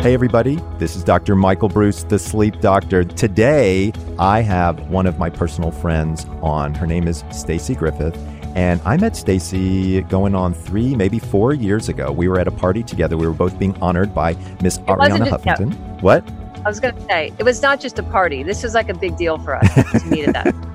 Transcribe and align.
Hey, 0.00 0.14
everybody, 0.14 0.58
this 0.78 0.96
is 0.96 1.04
Dr. 1.04 1.36
Michael 1.36 1.68
Breus, 1.68 2.08
the 2.08 2.18
sleep 2.18 2.60
doctor. 2.60 3.04
Today, 3.04 3.92
I 4.18 4.40
have 4.40 4.88
one 4.88 5.06
of 5.06 5.18
my 5.18 5.28
personal 5.28 5.70
friends 5.70 6.24
on. 6.40 6.74
Her 6.74 6.86
name 6.86 7.06
is 7.06 7.22
Stacey 7.30 7.74
Griffith. 7.74 8.16
And 8.56 8.80
I 8.86 8.96
met 8.96 9.14
Stacey 9.14 10.00
going 10.02 10.34
on 10.34 10.54
three, 10.54 10.96
maybe 10.96 11.18
four 11.18 11.52
years 11.52 11.88
ago. 11.90 12.10
We 12.12 12.28
were 12.28 12.40
at 12.40 12.48
a 12.48 12.50
party 12.50 12.82
together. 12.82 13.16
We 13.18 13.26
were 13.26 13.34
both 13.34 13.58
being 13.58 13.76
honored 13.82 14.14
by 14.14 14.36
Miss 14.62 14.78
Arianna 14.78 15.28
Huffington. 15.28 15.74
What? 16.00 16.26
I 16.64 16.68
was 16.68 16.80
going 16.80 16.94
to 16.94 17.00
say, 17.02 17.32
it 17.38 17.44
was 17.44 17.62
not 17.62 17.78
just 17.78 17.98
a 17.98 18.02
party. 18.02 18.42
This 18.42 18.62
was 18.62 18.74
like 18.74 18.88
a 18.88 18.94
big 18.94 19.16
deal 19.16 19.38
for 19.38 19.54
us 19.54 19.74
to 19.74 20.06
meet 20.06 20.28
at 20.28 20.32
that. 20.32 20.54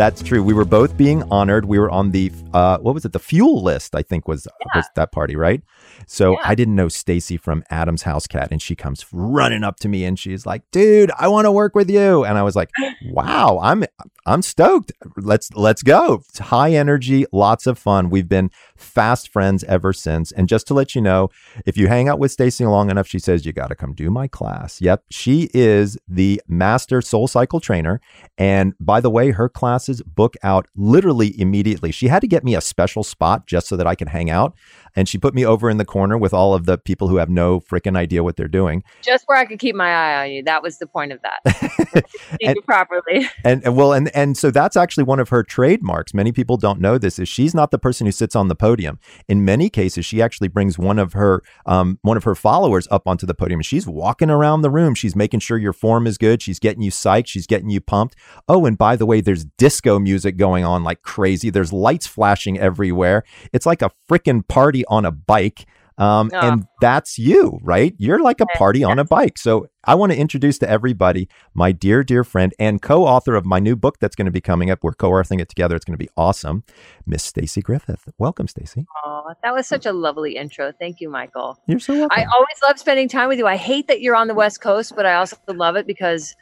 That's 0.00 0.22
true. 0.22 0.42
We 0.42 0.54
were 0.54 0.64
both 0.64 0.96
being 0.96 1.22
honored. 1.30 1.66
We 1.66 1.78
were 1.78 1.90
on 1.90 2.12
the 2.12 2.32
uh, 2.54 2.78
what 2.78 2.94
was 2.94 3.04
it? 3.04 3.12
The 3.12 3.18
fuel 3.18 3.62
list, 3.62 3.94
I 3.94 4.00
think 4.00 4.26
was 4.26 4.48
yeah. 4.58 4.78
was 4.78 4.86
that 4.94 5.12
party, 5.12 5.36
right? 5.36 5.60
So 6.06 6.32
yeah. 6.32 6.38
I 6.44 6.54
didn't 6.54 6.76
know 6.76 6.88
Stacey 6.88 7.36
from 7.36 7.62
Adam's 7.70 8.02
House 8.02 8.26
Cat, 8.26 8.48
and 8.50 8.60
she 8.60 8.74
comes 8.74 9.06
running 9.12 9.64
up 9.64 9.78
to 9.80 9.88
me 9.88 10.04
and 10.04 10.18
she's 10.18 10.46
like, 10.46 10.62
"Dude, 10.70 11.10
I 11.18 11.28
want 11.28 11.46
to 11.46 11.52
work 11.52 11.74
with 11.74 11.90
you." 11.90 12.24
And 12.24 12.38
I 12.38 12.42
was 12.42 12.56
like, 12.56 12.70
"Wow, 13.12 13.58
I'm 13.62 13.84
I'm 14.26 14.42
stoked. 14.42 14.92
Let's 15.16 15.52
let's 15.54 15.82
go. 15.82 16.22
It's 16.28 16.38
high 16.38 16.72
energy, 16.72 17.24
lots 17.32 17.66
of 17.66 17.78
fun. 17.78 18.10
We've 18.10 18.28
been 18.28 18.50
fast 18.76 19.28
friends 19.28 19.64
ever 19.64 19.92
since. 19.92 20.32
And 20.32 20.48
just 20.48 20.66
to 20.68 20.74
let 20.74 20.94
you 20.94 21.00
know, 21.00 21.30
if 21.66 21.76
you 21.76 21.88
hang 21.88 22.08
out 22.08 22.18
with 22.18 22.32
Stacey 22.32 22.64
long 22.64 22.90
enough, 22.90 23.06
she 23.06 23.18
says 23.18 23.46
you 23.46 23.52
got 23.52 23.68
to 23.68 23.74
come 23.74 23.92
do 23.94 24.10
my 24.10 24.28
class. 24.28 24.80
Yep, 24.80 25.04
she 25.10 25.50
is 25.54 25.98
the 26.06 26.40
master 26.46 27.00
Soul 27.00 27.28
Cycle 27.28 27.60
trainer. 27.60 28.00
And 28.38 28.74
by 28.78 29.00
the 29.00 29.10
way, 29.10 29.30
her 29.30 29.48
classes 29.48 30.02
book 30.02 30.34
out 30.42 30.66
literally 30.76 31.38
immediately. 31.40 31.90
She 31.92 32.08
had 32.08 32.20
to 32.20 32.28
get 32.28 32.44
me 32.44 32.54
a 32.54 32.60
special 32.60 33.02
spot 33.02 33.46
just 33.46 33.68
so 33.68 33.76
that 33.76 33.86
I 33.86 33.94
could 33.94 34.08
hang 34.08 34.30
out 34.30 34.54
and 34.94 35.08
she 35.08 35.18
put 35.18 35.34
me 35.34 35.44
over 35.44 35.70
in 35.70 35.76
the 35.76 35.84
corner 35.90 36.16
with 36.16 36.32
all 36.32 36.54
of 36.54 36.64
the 36.64 36.78
people 36.78 37.08
who 37.08 37.16
have 37.16 37.28
no 37.28 37.60
freaking 37.60 37.96
idea 37.96 38.22
what 38.22 38.36
they're 38.36 38.48
doing. 38.48 38.82
Just 39.02 39.24
where 39.26 39.36
I 39.36 39.44
could 39.44 39.58
keep 39.58 39.74
my 39.74 39.90
eye 39.90 40.24
on 40.24 40.30
you. 40.30 40.42
That 40.44 40.62
was 40.62 40.78
the 40.78 40.86
point 40.86 41.12
of 41.12 41.20
that. 41.22 42.04
and, 42.42 42.56
properly. 42.64 43.28
And, 43.44 43.62
and 43.64 43.76
well, 43.76 43.92
and 43.92 44.14
and 44.14 44.38
so 44.38 44.50
that's 44.50 44.76
actually 44.76 45.04
one 45.04 45.18
of 45.18 45.28
her 45.30 45.42
trademarks. 45.42 46.14
Many 46.14 46.32
people 46.32 46.56
don't 46.56 46.80
know 46.80 46.96
this. 46.96 47.18
Is 47.18 47.28
she's 47.28 47.54
not 47.54 47.72
the 47.72 47.78
person 47.78 48.06
who 48.06 48.12
sits 48.12 48.36
on 48.36 48.48
the 48.48 48.54
podium. 48.54 48.98
In 49.28 49.44
many 49.44 49.68
cases, 49.68 50.06
she 50.06 50.22
actually 50.22 50.48
brings 50.48 50.78
one 50.78 50.98
of 50.98 51.12
her 51.14 51.42
um, 51.66 51.98
one 52.02 52.16
of 52.16 52.24
her 52.24 52.34
followers 52.34 52.86
up 52.90 53.06
onto 53.06 53.26
the 53.26 53.34
podium. 53.34 53.60
She's 53.60 53.86
walking 53.86 54.30
around 54.30 54.62
the 54.62 54.70
room. 54.70 54.94
She's 54.94 55.16
making 55.16 55.40
sure 55.40 55.58
your 55.58 55.72
form 55.72 56.06
is 56.06 56.16
good. 56.16 56.40
She's 56.40 56.60
getting 56.60 56.82
you 56.82 56.92
psyched. 56.92 57.26
She's 57.26 57.46
getting 57.46 57.70
you 57.70 57.80
pumped. 57.80 58.14
Oh, 58.48 58.64
and 58.64 58.78
by 58.78 58.94
the 58.96 59.06
way, 59.06 59.20
there's 59.20 59.44
disco 59.44 59.98
music 59.98 60.36
going 60.36 60.64
on 60.64 60.84
like 60.84 61.02
crazy. 61.02 61.50
There's 61.50 61.72
lights 61.72 62.06
flashing 62.06 62.58
everywhere. 62.58 63.24
It's 63.52 63.66
like 63.66 63.82
a 63.82 63.90
freaking 64.08 64.46
party 64.46 64.84
on 64.86 65.04
a 65.04 65.10
bike. 65.10 65.66
Um, 66.00 66.30
oh. 66.32 66.38
And 66.40 66.66
that's 66.80 67.18
you, 67.18 67.60
right? 67.62 67.94
You're 67.98 68.22
like 68.22 68.40
a 68.40 68.46
party 68.46 68.82
on 68.82 68.98
a 68.98 69.04
bike. 69.04 69.36
So 69.36 69.66
I 69.84 69.94
want 69.94 70.12
to 70.12 70.18
introduce 70.18 70.58
to 70.60 70.68
everybody 70.68 71.28
my 71.52 71.72
dear, 71.72 72.02
dear 72.02 72.24
friend 72.24 72.54
and 72.58 72.80
co 72.80 73.04
author 73.04 73.34
of 73.34 73.44
my 73.44 73.58
new 73.58 73.76
book 73.76 73.98
that's 74.00 74.16
going 74.16 74.24
to 74.24 74.32
be 74.32 74.40
coming 74.40 74.70
up. 74.70 74.78
We're 74.82 74.94
co 74.94 75.10
authoring 75.10 75.42
it 75.42 75.50
together. 75.50 75.76
It's 75.76 75.84
going 75.84 75.98
to 75.98 76.02
be 76.02 76.08
awesome. 76.16 76.64
Miss 77.04 77.22
Stacey 77.22 77.60
Griffith. 77.60 78.08
Welcome, 78.16 78.48
Stacey. 78.48 78.86
Oh, 79.04 79.34
that 79.42 79.52
was 79.52 79.66
such 79.66 79.84
a 79.84 79.92
lovely 79.92 80.36
intro. 80.36 80.72
Thank 80.72 81.02
you, 81.02 81.10
Michael. 81.10 81.60
You're 81.66 81.80
so 81.80 81.92
welcome. 81.92 82.18
I 82.18 82.24
always 82.24 82.56
love 82.66 82.78
spending 82.78 83.06
time 83.06 83.28
with 83.28 83.38
you. 83.38 83.46
I 83.46 83.56
hate 83.56 83.86
that 83.88 84.00
you're 84.00 84.16
on 84.16 84.26
the 84.26 84.34
West 84.34 84.62
Coast, 84.62 84.96
but 84.96 85.04
I 85.04 85.16
also 85.16 85.36
love 85.48 85.76
it 85.76 85.86
because, 85.86 86.34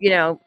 you 0.00 0.10
know, 0.10 0.40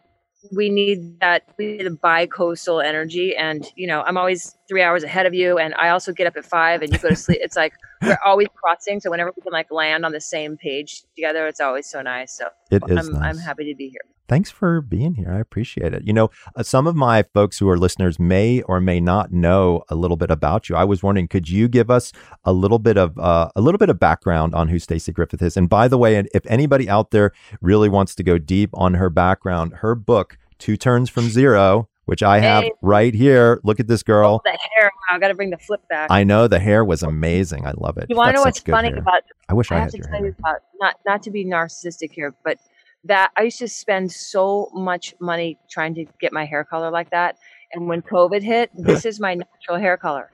we 0.52 0.70
need 0.70 1.20
that 1.20 1.44
we 1.58 1.78
need 1.78 1.88
a 1.88 1.92
bi-coastal 1.92 2.81
energy. 2.81 3.36
And 3.36 3.66
you 3.75 3.88
know 3.88 4.02
i'm 4.02 4.17
always 4.17 4.56
three 4.67 4.81
hours 4.81 5.03
ahead 5.03 5.25
of 5.25 5.34
you 5.34 5.58
and 5.58 5.73
i 5.75 5.89
also 5.89 6.14
get 6.14 6.28
up 6.28 6.38
at 6.38 6.45
five 6.45 6.81
and 6.81 6.92
you 6.92 7.00
go 7.00 7.09
to 7.09 7.16
sleep. 7.16 7.39
It's 7.42 7.56
like 7.56 7.73
we're 8.02 8.17
always 8.25 8.47
crossing 8.56 9.00
so 9.00 9.09
whenever 9.09 9.31
we 9.36 9.42
can 9.42 9.52
like 9.52 9.72
land 9.72 10.06
on 10.06 10.12
the 10.12 10.22
same 10.22 10.58
page 10.58 11.03
together 11.16 11.47
it's 11.47 11.59
always 11.59 11.90
so 11.90 12.01
nice. 12.01 12.38
So 12.38 12.47
it 12.72 12.84
is 12.88 12.97
i'm, 12.97 13.13
nice. 13.13 13.24
I'm 13.24 13.38
happy 13.38 13.72
to 13.72 13.75
be 13.75 13.90
here 13.90 14.01
thanks 14.31 14.50
for 14.50 14.80
being 14.80 15.16
here 15.16 15.30
i 15.30 15.40
appreciate 15.40 15.94
it 15.94 16.08
you 16.08 16.14
know 16.14 16.30
uh, 16.56 16.64
some 16.64 16.88
of 16.88 16.96
my 16.96 17.22
folks 17.22 17.59
who 17.59 17.68
are 17.68 17.78
listeners 17.78 18.18
may 18.18 18.62
or 18.62 18.80
may 18.80 18.97
not 18.97 19.34
know 19.34 19.84
a 19.90 19.96
little 19.96 20.16
bit 20.16 20.31
about 20.31 20.69
you 20.69 20.75
i 20.78 20.86
was 20.86 21.03
wondering 21.03 21.28
could 21.28 21.50
you 21.50 21.68
give 21.68 21.92
us 21.92 22.14
a 22.46 22.53
little 22.53 22.80
bit 22.80 22.97
of 22.97 23.19
uh, 23.19 23.50
a 23.58 23.62
little 23.62 23.78
bit 23.78 23.90
of 23.90 24.00
background 24.00 24.56
on 24.56 24.69
who 24.69 24.80
stacey 24.80 25.12
griffith 25.12 25.42
is 25.42 25.58
and 25.58 25.68
by 25.68 25.86
the 25.86 25.97
way 25.97 26.16
if 26.34 26.46
anybody 26.46 26.88
out 26.88 27.12
there 27.12 27.34
really 27.59 27.90
wants 27.90 28.16
to 28.16 28.24
go 28.24 28.38
deep 28.38 28.69
on 28.74 28.94
her 28.94 29.09
background 29.09 29.74
her 29.81 29.96
book 29.96 30.38
two 30.59 30.78
turns 30.78 31.09
from 31.09 31.28
zero 31.30 31.90
which 32.06 32.24
I 32.24 32.40
have 32.40 32.63
hey. 32.63 32.72
right 32.81 33.13
here. 33.13 33.62
Look 33.63 33.80
at 33.80 33.88
this 33.88 34.03
girl. 34.03 34.42
Oh, 34.46 34.52
the 34.52 34.58
hair. 34.80 34.92
I 35.09 35.18
got 35.19 35.30
to 35.30 35.34
bring 35.34 35.50
the 35.50 35.58
flip 35.58 35.80
back. 35.88 36.09
I 36.12 36.25
know 36.25 36.48
the 36.48 36.59
hair 36.59 36.84
was 36.84 37.03
amazing. 37.03 37.66
I 37.66 37.72
love 37.78 37.98
it. 37.98 38.08
You 38.09 38.18
want 38.18 38.31
to 38.31 38.34
know 38.34 38.42
what's 38.42 38.59
funny 38.59 38.90
hair. 38.90 38.98
about? 38.98 39.24
I 39.48 39.53
wish 39.53 39.72
I, 39.72 39.75
I 39.75 39.80
had 39.80 39.84
have 39.84 39.92
to 39.92 39.98
tell 40.00 40.18
hair. 40.18 40.25
you 40.25 40.36
about 40.38 40.58
not 40.81 40.96
not 41.06 41.24
to 41.24 41.31
be 41.31 41.46
narcissistic 41.46 42.12
here, 42.12 42.34
but 42.44 42.58
that 43.06 43.31
I 43.38 43.44
used 43.44 43.59
to 43.59 43.67
spend 43.67 44.12
so 44.12 44.69
much 44.73 45.16
money 45.19 45.57
trying 45.69 45.95
to 45.95 46.06
get 46.19 46.31
my 46.31 46.45
hair 46.45 46.63
color 46.63 46.91
like 46.91 47.09
that, 47.12 47.38
and 47.73 47.88
when 47.88 48.01
COVID 48.01 48.41
hit, 48.41 48.69
this 48.75 49.06
is 49.06 49.19
my 49.19 49.35
natural 49.35 49.79
hair 49.79 49.97
color. 49.97 50.31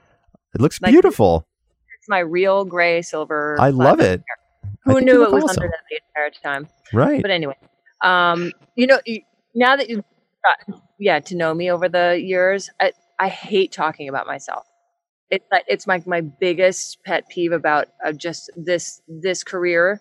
It 0.54 0.60
looks 0.60 0.80
like, 0.80 0.92
beautiful. 0.92 1.46
It's 1.98 2.08
my 2.08 2.20
real 2.20 2.64
gray 2.64 3.02
silver. 3.02 3.56
I 3.60 3.70
love 3.70 4.00
it. 4.00 4.22
Who 4.84 5.00
knew 5.00 5.24
it 5.24 5.30
was 5.30 5.44
awesome. 5.44 5.62
under 5.62 5.68
that 5.68 5.84
the 5.90 6.00
entire 6.08 6.30
time? 6.42 6.68
Right. 6.92 7.20
But 7.20 7.30
anyway, 7.30 7.56
um, 8.02 8.52
you 8.74 8.86
know, 8.86 8.98
now 9.54 9.76
that 9.76 9.88
you've 9.88 10.04
gotten 10.44 10.82
yeah 10.98 11.20
to 11.20 11.36
know 11.36 11.54
me 11.54 11.70
over 11.70 11.88
the 11.88 12.20
years, 12.20 12.70
I, 12.80 12.92
I 13.18 13.28
hate 13.28 13.72
talking 13.72 14.08
about 14.08 14.26
myself. 14.26 14.66
It's 15.30 15.44
like 15.52 15.64
it's 15.68 15.86
my 15.86 16.02
my 16.06 16.22
biggest 16.22 17.02
pet 17.04 17.28
peeve 17.28 17.52
about 17.52 17.88
uh, 18.04 18.12
just 18.12 18.50
this 18.56 19.02
this 19.06 19.44
career. 19.44 20.00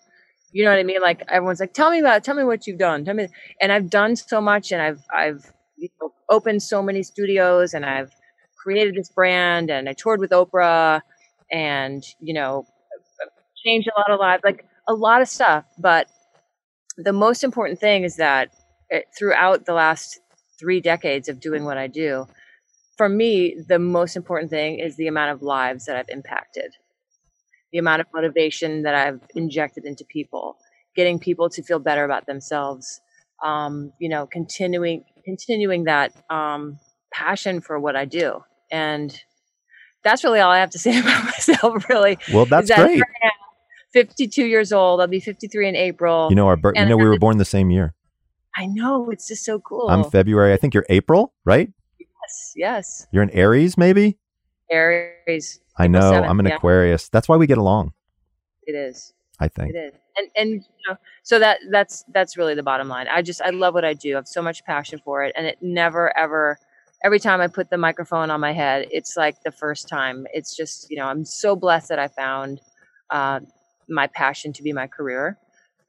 You 0.52 0.64
know 0.64 0.72
what 0.72 0.80
I 0.80 0.84
mean? 0.84 1.02
Like 1.02 1.24
everyone's 1.30 1.60
like, 1.60 1.74
"Tell 1.74 1.92
me 1.92 2.00
about, 2.00 2.18
it. 2.18 2.24
tell 2.24 2.36
me 2.36 2.44
what 2.44 2.68
you've 2.68 2.80
done, 2.80 3.06
tell 3.06 3.14
me." 3.14 3.28
And 3.62 3.72
I've 3.72 3.90
done 3.90 4.16
so 4.16 4.42
much, 4.42 4.72
and 4.72 4.82
I've 4.82 5.02
I've 5.14 5.52
you 5.78 5.90
know, 6.02 6.14
opened 6.30 6.64
so 6.64 6.82
many 6.82 7.04
studios, 7.04 7.74
and 7.74 7.86
I've 7.86 8.12
created 8.56 8.96
this 8.96 9.10
brand, 9.10 9.70
and 9.70 9.90
I 9.90 9.94
toured 9.94 10.20
with 10.20 10.32
Oprah, 10.32 11.02
and 11.52 12.04
you 12.20 12.34
know, 12.34 12.66
changed 13.66 13.90
a 13.90 14.00
lot 14.00 14.12
of 14.12 14.20
lives, 14.20 14.44
like 14.44 14.66
a 14.88 14.94
lot 14.94 15.22
of 15.22 15.28
stuff. 15.28 15.66
But 15.78 16.08
the 16.98 17.14
most 17.14 17.44
important 17.44 17.80
thing 17.80 18.04
is 18.04 18.16
that 18.16 18.50
it, 18.90 19.06
throughout 19.18 19.66
the 19.66 19.74
last 19.74 20.20
three 20.60 20.82
decades 20.82 21.30
of 21.30 21.40
doing 21.40 21.66
what 21.66 21.78
I 21.78 21.88
do, 21.88 22.26
for 22.98 23.08
me, 23.10 23.56
the 23.68 23.80
most 23.80 24.16
important 24.16 24.50
thing 24.50 24.80
is 24.80 24.96
the 24.96 25.08
amount 25.08 25.32
of 25.32 25.42
lives 25.42 25.86
that 25.86 25.96
I've 25.96 26.10
impacted, 26.10 26.74
the 27.72 27.80
amount 27.80 28.02
of 28.02 28.08
motivation 28.14 28.84
that 28.84 28.96
I've 28.96 29.22
injected 29.36 29.86
into 29.86 30.06
people, 30.06 30.58
getting 30.96 31.20
people 31.20 31.50
to 31.50 31.64
feel 31.64 31.80
better 31.80 32.06
about 32.06 32.26
themselves. 32.26 33.02
Um, 33.44 33.94
you 34.00 34.10
know, 34.10 34.26
continuing 34.26 35.04
continuing 35.24 35.84
that 35.84 36.12
um, 36.30 36.80
passion 37.14 37.62
for 37.62 37.80
what 37.80 37.96
I 37.96 38.06
do, 38.06 38.44
and 38.72 39.16
that's 40.04 40.24
really 40.24 40.40
all 40.40 40.52
I 40.52 40.60
have 40.60 40.72
to 40.72 40.80
say 40.86 41.00
about 41.00 41.24
myself. 41.26 41.88
Really, 41.90 42.18
well, 42.34 42.46
that's 42.46 42.70
that 42.70 42.78
great. 42.78 43.04
52 43.94 44.46
years 44.46 44.74
old. 44.74 45.02
I'll 45.02 45.08
be 45.08 45.20
53 45.20 45.70
in 45.70 45.76
April. 45.76 46.28
You 46.30 46.36
know, 46.36 46.48
our 46.48 46.58
you 46.76 46.86
know 46.86 46.98
we 46.98 47.08
were 47.08 47.20
born 47.20 47.38
the 47.38 47.46
same 47.46 47.70
year. 47.72 47.94
I 48.56 48.66
know. 48.66 49.10
It's 49.12 49.28
just 49.28 49.46
so 49.46 49.60
cool. 49.60 49.88
I'm 49.88 50.04
February. 50.04 50.52
I 50.52 50.58
think 50.58 50.74
you're 50.74 50.86
April, 50.90 51.34
right? 51.46 51.72
Yes. 52.00 52.54
Yes. 52.56 53.08
You're 53.12 53.24
an 53.24 53.30
Aries, 53.30 53.78
maybe? 53.78 54.18
Aries. 54.72 55.60
I 55.78 55.88
know. 55.88 56.12
7th, 56.12 56.30
I'm 56.30 56.40
an 56.40 56.48
yeah. 56.48 56.56
Aquarius. 56.56 57.10
That's 57.10 57.28
why 57.28 57.38
we 57.38 57.48
get 57.48 57.58
along. 57.58 57.94
It 58.66 58.74
is. 58.74 59.14
I 59.40 59.48
think. 59.48 59.74
It 59.74 59.78
is. 59.78 59.94
And 60.18 60.30
and 60.36 60.50
you 60.64 60.90
know, 60.90 60.98
so 61.24 61.40
that 61.40 61.60
that's 61.70 62.04
that's 62.14 62.38
really 62.38 62.56
the 62.56 62.64
bottom 62.64 62.88
line. 62.88 63.08
I 63.08 63.22
just 63.22 63.42
I 63.42 63.52
love 63.52 63.74
what 63.76 63.86
I 63.86 63.94
do. 63.94 64.14
I 64.14 64.16
have 64.16 64.28
so 64.28 64.42
much 64.42 64.66
passion 64.66 65.00
for 65.04 65.24
it 65.24 65.34
and 65.36 65.46
it 65.46 65.60
never 65.62 66.16
ever 66.18 66.58
every 67.04 67.20
time 67.20 67.42
I 67.42 67.48
put 67.48 67.70
the 67.70 67.78
microphone 67.78 68.32
on 68.32 68.40
my 68.40 68.54
head, 68.54 68.88
it's 68.92 69.16
like 69.16 69.44
the 69.44 69.52
first 69.52 69.88
time. 69.88 70.26
It's 70.34 70.56
just, 70.56 70.90
you 70.90 70.98
know, 70.98 71.06
I'm 71.06 71.26
so 71.26 71.56
blessed 71.56 71.90
that 71.90 72.00
I 72.00 72.08
found 72.08 72.62
uh, 73.10 73.42
my 73.88 74.08
passion 74.08 74.54
to 74.54 74.64
be 74.64 74.74
my 74.74 74.88
career 74.88 75.38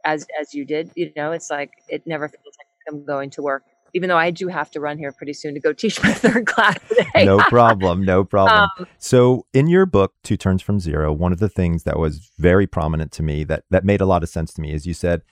as 0.04 0.26
as 0.40 0.54
you 0.54 0.64
did. 0.64 0.90
You 0.94 1.12
know, 1.16 1.32
it's 1.32 1.50
like 1.50 1.70
it 1.88 2.06
never 2.06 2.28
feels 2.28 2.56
like 2.58 2.66
I'm 2.88 3.04
going 3.04 3.31
to 3.31 3.42
work, 3.42 3.64
even 3.94 4.08
though 4.08 4.17
I 4.17 4.31
do 4.31 4.49
have 4.49 4.70
to 4.73 4.81
run 4.81 4.99
here 4.99 5.12
pretty 5.12 5.32
soon 5.32 5.55
to 5.55 5.61
go 5.61 5.73
teach 5.73 6.02
my 6.02 6.12
third 6.14 6.46
class 6.46 6.79
today. 6.88 7.25
no 7.25 7.38
problem, 7.49 8.05
no 8.05 8.25
problem. 8.25 8.69
Um, 8.79 8.87
so, 8.99 9.46
in 9.52 9.69
your 9.69 9.87
book, 9.87 10.14
Two 10.23 10.37
Turns 10.37 10.62
from 10.62 10.81
Zero, 10.81 11.12
one 11.12 11.32
of 11.32 11.38
the 11.38 11.49
things 11.49 11.85
that 11.85 11.99
was 11.99 12.31
very 12.38 12.67
prominent 12.67 13.12
to 13.12 13.23
me 13.23 13.44
that 13.44 13.64
that 13.70 13.85
made 13.85 14.00
a 14.00 14.06
lot 14.06 14.23
of 14.23 14.29
sense 14.29 14.52
to 14.55 14.61
me 14.61 14.73
is 14.73 14.87
you 14.87 14.94
said 14.94 15.23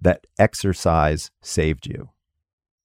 that 0.00 0.26
exercise 0.38 1.30
saved 1.42 1.86
you. 1.86 2.10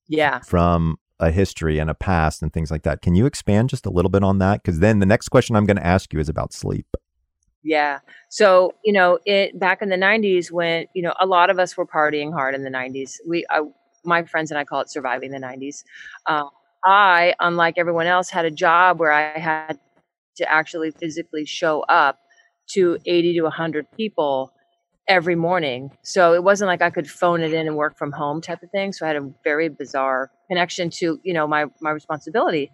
Yeah. 0.08 0.40
From 0.40 0.98
a 1.20 1.32
history 1.32 1.78
and 1.78 1.90
a 1.90 1.94
past 1.94 2.42
and 2.42 2.52
things 2.52 2.72
like 2.72 2.84
that. 2.84 3.02
Can 3.02 3.16
you 3.16 3.26
expand 3.26 3.70
just 3.70 3.86
a 3.86 3.92
little 3.92 4.10
bit 4.10 4.24
on 4.24 4.40
that? 4.40 4.64
Because 4.64 4.80
then 4.80 5.00
the 5.00 5.06
next 5.06 5.30
question 5.30 5.56
I'm 5.56 5.66
going 5.66 5.78
to 5.78 5.86
ask 5.86 6.12
you 6.12 6.20
is 6.20 6.28
about 6.28 6.52
sleep. 6.52 6.88
Yeah. 7.64 8.00
So, 8.30 8.74
you 8.84 8.92
know, 8.92 9.20
it 9.26 9.58
back 9.60 9.84
in 9.84 9.90
the 9.90 9.96
90s 9.96 10.52
when, 10.52 10.88
you 10.96 11.04
know, 11.04 11.14
a 11.20 11.28
lot 11.28 11.52
of 11.52 11.60
us 11.60 11.78
were 11.78 11.86
partying 11.86 12.34
hard 12.34 12.56
in 12.56 12.64
the 12.64 12.72
90s. 12.72 13.18
We 13.28 13.46
I, 13.52 13.62
my 14.04 14.24
friends 14.24 14.52
and 14.52 14.58
I 14.58 14.64
call 14.64 14.82
it 14.82 14.90
surviving 14.90 15.32
the 15.32 15.40
90s. 15.40 15.84
Uh, 16.26 16.46
I, 16.84 17.36
unlike 17.40 17.76
everyone 17.78 18.08
else, 18.08 18.30
had 18.30 18.46
a 18.46 18.52
job 18.52 19.00
where 19.00 19.12
I 19.12 19.38
had 19.38 19.80
to 20.38 20.52
actually 20.52 20.92
physically 20.92 21.46
show 21.46 21.82
up 21.82 22.18
to 22.74 22.98
80 23.06 23.36
to 23.36 23.42
100 23.44 23.86
people 23.92 24.52
every 25.08 25.36
morning. 25.36 25.92
So 26.04 26.34
it 26.34 26.44
wasn't 26.44 26.68
like 26.68 26.82
I 26.82 26.90
could 26.90 27.10
phone 27.10 27.42
it 27.42 27.54
in 27.54 27.68
and 27.68 27.76
work 27.76 27.98
from 27.98 28.12
home 28.12 28.42
type 28.42 28.64
of 28.64 28.72
thing. 28.72 28.94
So 28.94 29.06
I 29.06 29.10
had 29.10 29.18
a 29.18 29.30
very 29.44 29.70
bizarre 29.70 30.32
connection 30.48 30.90
to, 30.92 31.20
you 31.24 31.34
know, 31.34 31.48
my 31.48 31.66
my 31.82 31.92
responsibility. 31.92 32.72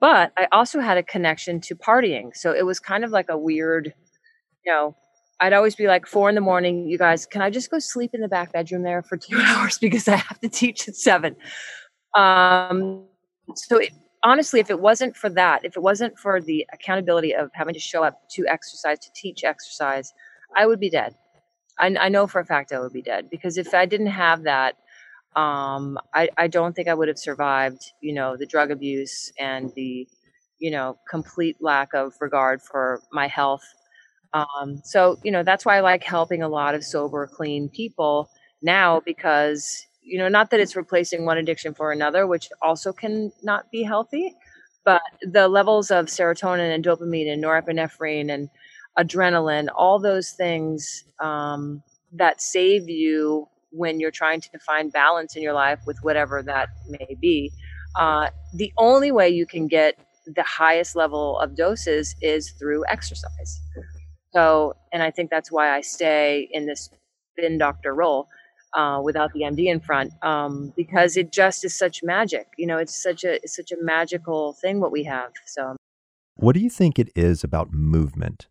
But 0.00 0.32
I 0.36 0.48
also 0.52 0.80
had 0.80 0.98
a 0.98 1.02
connection 1.02 1.60
to 1.62 1.76
partying. 1.76 2.34
So 2.34 2.52
it 2.52 2.66
was 2.66 2.80
kind 2.80 3.04
of 3.04 3.10
like 3.10 3.26
a 3.28 3.38
weird, 3.38 3.94
you 4.64 4.72
know, 4.72 4.96
I'd 5.40 5.52
always 5.52 5.74
be 5.74 5.86
like 5.86 6.06
four 6.06 6.28
in 6.28 6.34
the 6.34 6.40
morning, 6.40 6.86
you 6.86 6.98
guys, 6.98 7.26
can 7.26 7.42
I 7.42 7.50
just 7.50 7.70
go 7.70 7.78
sleep 7.78 8.12
in 8.14 8.20
the 8.20 8.28
back 8.28 8.52
bedroom 8.52 8.82
there 8.82 9.02
for 9.02 9.16
two 9.16 9.38
hours 9.42 9.78
because 9.78 10.08
I 10.08 10.16
have 10.16 10.40
to 10.40 10.48
teach 10.48 10.88
at 10.88 10.96
seven? 10.96 11.36
Um, 12.16 13.06
so 13.54 13.78
it, 13.78 13.92
honestly, 14.22 14.60
if 14.60 14.70
it 14.70 14.80
wasn't 14.80 15.16
for 15.16 15.30
that, 15.30 15.64
if 15.64 15.76
it 15.76 15.82
wasn't 15.82 16.18
for 16.18 16.40
the 16.40 16.66
accountability 16.72 17.34
of 17.34 17.50
having 17.54 17.74
to 17.74 17.80
show 17.80 18.04
up 18.04 18.20
to 18.30 18.46
exercise, 18.46 18.98
to 19.00 19.10
teach 19.14 19.44
exercise, 19.44 20.12
I 20.56 20.66
would 20.66 20.80
be 20.80 20.90
dead. 20.90 21.14
I, 21.78 21.94
I 21.98 22.08
know 22.08 22.26
for 22.26 22.40
a 22.40 22.44
fact 22.44 22.72
I 22.72 22.80
would 22.80 22.92
be 22.92 23.02
dead 23.02 23.28
because 23.30 23.58
if 23.58 23.74
I 23.74 23.86
didn't 23.86 24.08
have 24.08 24.44
that, 24.44 24.76
um, 25.34 25.98
I, 26.14 26.28
I 26.36 26.46
don't 26.46 26.76
think 26.76 26.88
I 26.88 26.94
would 26.94 27.08
have 27.08 27.18
survived, 27.18 27.92
you 28.00 28.12
know, 28.12 28.36
the 28.36 28.46
drug 28.46 28.70
abuse 28.70 29.32
and 29.38 29.72
the, 29.74 30.06
you 30.58 30.70
know, 30.70 30.98
complete 31.08 31.56
lack 31.60 31.94
of 31.94 32.12
regard 32.20 32.60
for 32.60 33.00
my 33.12 33.26
health. 33.26 33.64
Um, 34.34 34.80
so, 34.84 35.18
you 35.22 35.30
know, 35.30 35.42
that's 35.42 35.64
why 35.66 35.76
I 35.76 35.80
like 35.80 36.02
helping 36.04 36.42
a 36.42 36.48
lot 36.48 36.74
of 36.74 36.84
sober, 36.84 37.26
clean 37.26 37.68
people 37.68 38.30
now 38.62 39.00
because, 39.04 39.86
you 40.02 40.18
know, 40.18 40.28
not 40.28 40.50
that 40.50 40.60
it's 40.60 40.74
replacing 40.76 41.24
one 41.26 41.38
addiction 41.38 41.74
for 41.74 41.92
another, 41.92 42.26
which 42.26 42.48
also 42.62 42.92
can 42.92 43.32
not 43.42 43.70
be 43.70 43.82
healthy, 43.82 44.34
but 44.84 45.02
the 45.22 45.48
levels 45.48 45.90
of 45.90 46.06
serotonin 46.06 46.74
and 46.74 46.84
dopamine 46.84 47.30
and 47.32 47.42
norepinephrine 47.44 48.32
and 48.32 48.48
adrenaline, 48.98 49.68
all 49.76 49.98
those 49.98 50.30
things 50.30 51.04
um, 51.20 51.82
that 52.12 52.40
save 52.40 52.88
you 52.88 53.48
when 53.70 54.00
you're 54.00 54.10
trying 54.10 54.40
to 54.40 54.58
find 54.66 54.92
balance 54.92 55.36
in 55.36 55.42
your 55.42 55.54
life 55.54 55.80
with 55.86 55.98
whatever 56.02 56.42
that 56.42 56.68
may 56.88 57.16
be. 57.20 57.50
Uh, 57.98 58.28
the 58.54 58.72
only 58.78 59.12
way 59.12 59.28
you 59.28 59.46
can 59.46 59.66
get 59.66 59.98
the 60.26 60.42
highest 60.42 60.94
level 60.96 61.38
of 61.40 61.56
doses 61.56 62.14
is 62.22 62.50
through 62.52 62.84
exercise. 62.88 63.60
So, 64.32 64.74
and 64.92 65.02
I 65.02 65.10
think 65.10 65.30
that's 65.30 65.52
why 65.52 65.74
I 65.74 65.80
stay 65.80 66.48
in 66.50 66.66
this 66.66 66.90
spin 67.32 67.58
doctor 67.58 67.94
role 67.94 68.28
uh, 68.74 69.00
without 69.02 69.32
the 69.32 69.40
MD 69.40 69.66
in 69.66 69.80
front, 69.80 70.12
um, 70.22 70.72
because 70.76 71.16
it 71.16 71.32
just 71.32 71.64
is 71.64 71.76
such 71.76 72.02
magic. 72.02 72.46
You 72.56 72.66
know, 72.66 72.78
it's 72.78 73.02
such 73.02 73.24
a 73.24 73.34
it's 73.36 73.56
such 73.56 73.72
a 73.72 73.76
magical 73.80 74.54
thing 74.54 74.80
what 74.80 74.92
we 74.92 75.04
have. 75.04 75.32
So, 75.46 75.76
what 76.36 76.54
do 76.54 76.60
you 76.60 76.70
think 76.70 76.98
it 76.98 77.10
is 77.14 77.44
about 77.44 77.72
movement 77.72 78.46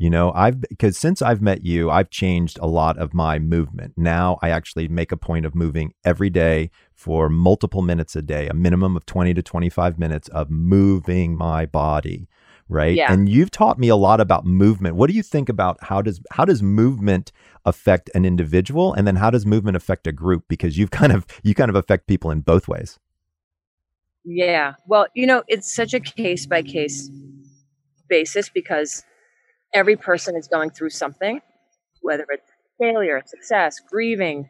you 0.00 0.10
know, 0.10 0.30
I've 0.32 0.60
because 0.60 0.96
since 0.96 1.20
I've 1.20 1.42
met 1.42 1.64
you, 1.64 1.90
I've 1.90 2.08
changed 2.08 2.56
a 2.62 2.68
lot 2.68 2.96
of 2.98 3.12
my 3.12 3.40
movement. 3.40 3.94
Now 3.96 4.38
I 4.40 4.50
actually 4.50 4.86
make 4.86 5.10
a 5.10 5.16
point 5.16 5.44
of 5.44 5.56
moving 5.56 5.92
every 6.04 6.30
day 6.30 6.70
for 6.94 7.28
multiple 7.28 7.82
minutes 7.82 8.14
a 8.14 8.22
day, 8.22 8.46
a 8.46 8.54
minimum 8.54 8.96
of 8.96 9.06
20 9.06 9.34
to 9.34 9.42
25 9.42 9.98
minutes 9.98 10.28
of 10.28 10.50
moving 10.50 11.36
my 11.36 11.66
body, 11.66 12.28
right? 12.68 12.94
Yeah. 12.94 13.12
And 13.12 13.28
you've 13.28 13.50
taught 13.50 13.78
me 13.78 13.88
a 13.88 13.96
lot 13.96 14.20
about 14.20 14.44
movement. 14.44 14.96
What 14.96 15.08
do 15.08 15.16
you 15.16 15.22
think 15.22 15.48
about 15.48 15.78
how 15.82 16.02
does 16.02 16.20
how 16.30 16.44
does 16.44 16.62
movement 16.62 17.32
affect 17.64 18.10
an 18.14 18.24
individual 18.24 18.92
and 18.94 19.06
then 19.06 19.16
how 19.16 19.30
does 19.30 19.46
movement 19.46 19.76
affect 19.76 20.06
a 20.06 20.12
group 20.12 20.44
because 20.48 20.78
you've 20.78 20.90
kind 21.02 21.12
of 21.12 21.26
you 21.42 21.54
kind 21.54 21.70
of 21.70 21.76
affect 21.76 22.06
people 22.06 22.30
in 22.30 22.40
both 22.40 22.68
ways. 22.68 22.98
Yeah. 24.24 24.74
Well, 24.86 25.06
you 25.14 25.26
know, 25.26 25.42
it's 25.48 25.74
such 25.74 25.94
a 25.94 26.00
case 26.00 26.46
by 26.46 26.62
case 26.62 27.10
basis 28.08 28.48
because 28.48 29.04
every 29.72 29.96
person 29.96 30.36
is 30.36 30.48
going 30.48 30.70
through 30.70 30.90
something, 30.90 31.40
whether 32.02 32.26
it's 32.30 32.50
failure, 32.78 33.22
success, 33.26 33.80
grieving, 33.80 34.48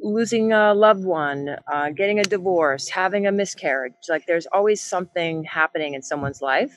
losing 0.00 0.52
a 0.52 0.74
loved 0.74 1.04
one, 1.04 1.56
uh, 1.72 1.90
getting 1.90 2.18
a 2.18 2.22
divorce, 2.22 2.88
having 2.88 3.26
a 3.26 3.32
miscarriage. 3.32 3.92
Like 4.08 4.26
there's 4.26 4.46
always 4.46 4.80
something 4.80 5.44
happening 5.44 5.94
in 5.94 6.02
someone's 6.02 6.42
life. 6.42 6.76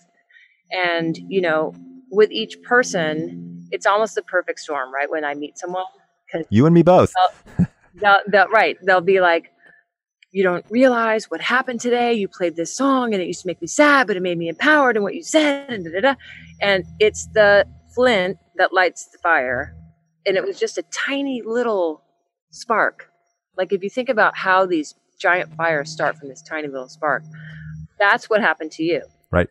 And, 0.72 1.18
you 1.28 1.42
know, 1.42 1.74
with 2.12 2.32
each 2.32 2.62
person, 2.64 3.68
it's 3.72 3.86
almost 3.86 4.16
the 4.16 4.22
perfect 4.22 4.60
storm, 4.60 4.94
right? 4.94 5.10
When 5.10 5.24
I 5.24 5.34
meet 5.34 5.58
someone, 5.58 5.84
because 6.26 6.46
you 6.50 6.66
and 6.66 6.74
me 6.74 6.84
both. 6.84 7.14
They'll, 7.58 7.68
they'll, 7.96 8.18
they'll, 8.28 8.48
right. 8.50 8.78
They'll 8.84 9.02
be 9.02 9.20
like, 9.20 9.52
you 10.32 10.44
don't 10.44 10.66
realize 10.70 11.26
what 11.32 11.42
happened 11.42 11.82
today. 11.82 12.14
You 12.14 12.28
played 12.28 12.56
this 12.56 12.76
song 12.76 13.14
and 13.14 13.22
it 13.22 13.26
used 13.26 13.42
to 13.42 13.48
make 13.48 13.62
me 13.62 13.68
sad, 13.68 14.06
but 14.08 14.16
it 14.16 14.22
made 14.22 14.38
me 14.38 14.48
empowered 14.48 14.96
and 14.96 15.04
what 15.04 15.16
you 15.16 15.24
said 15.24 15.72
and 15.72 15.84
da 15.84 15.92
da 15.92 16.02
da. 16.02 16.16
And 16.62 16.86
it's 17.00 17.28
the 17.34 17.66
flint 17.96 18.38
that 18.58 18.74
lights 18.74 19.08
the 19.08 19.18
fire. 19.18 19.76
And 20.26 20.38
it 20.38 20.46
was 20.46 20.60
just 20.60 20.78
a 20.78 20.84
tiny 20.92 21.42
little 21.44 22.04
spark. 22.52 23.10
Like 23.58 23.74
if 23.74 23.84
you 23.84 23.90
think 23.90 24.10
about 24.10 24.38
how 24.38 24.66
these 24.66 24.94
giant 25.20 25.56
fires 25.56 25.92
start 25.92 26.18
from 26.18 26.30
this 26.30 26.44
tiny 26.44 26.68
little 26.68 26.90
spark, 26.90 27.24
that's 27.98 28.30
what 28.30 28.42
happened 28.42 28.72
to 28.74 28.84
you. 28.84 29.02
Right. 29.32 29.50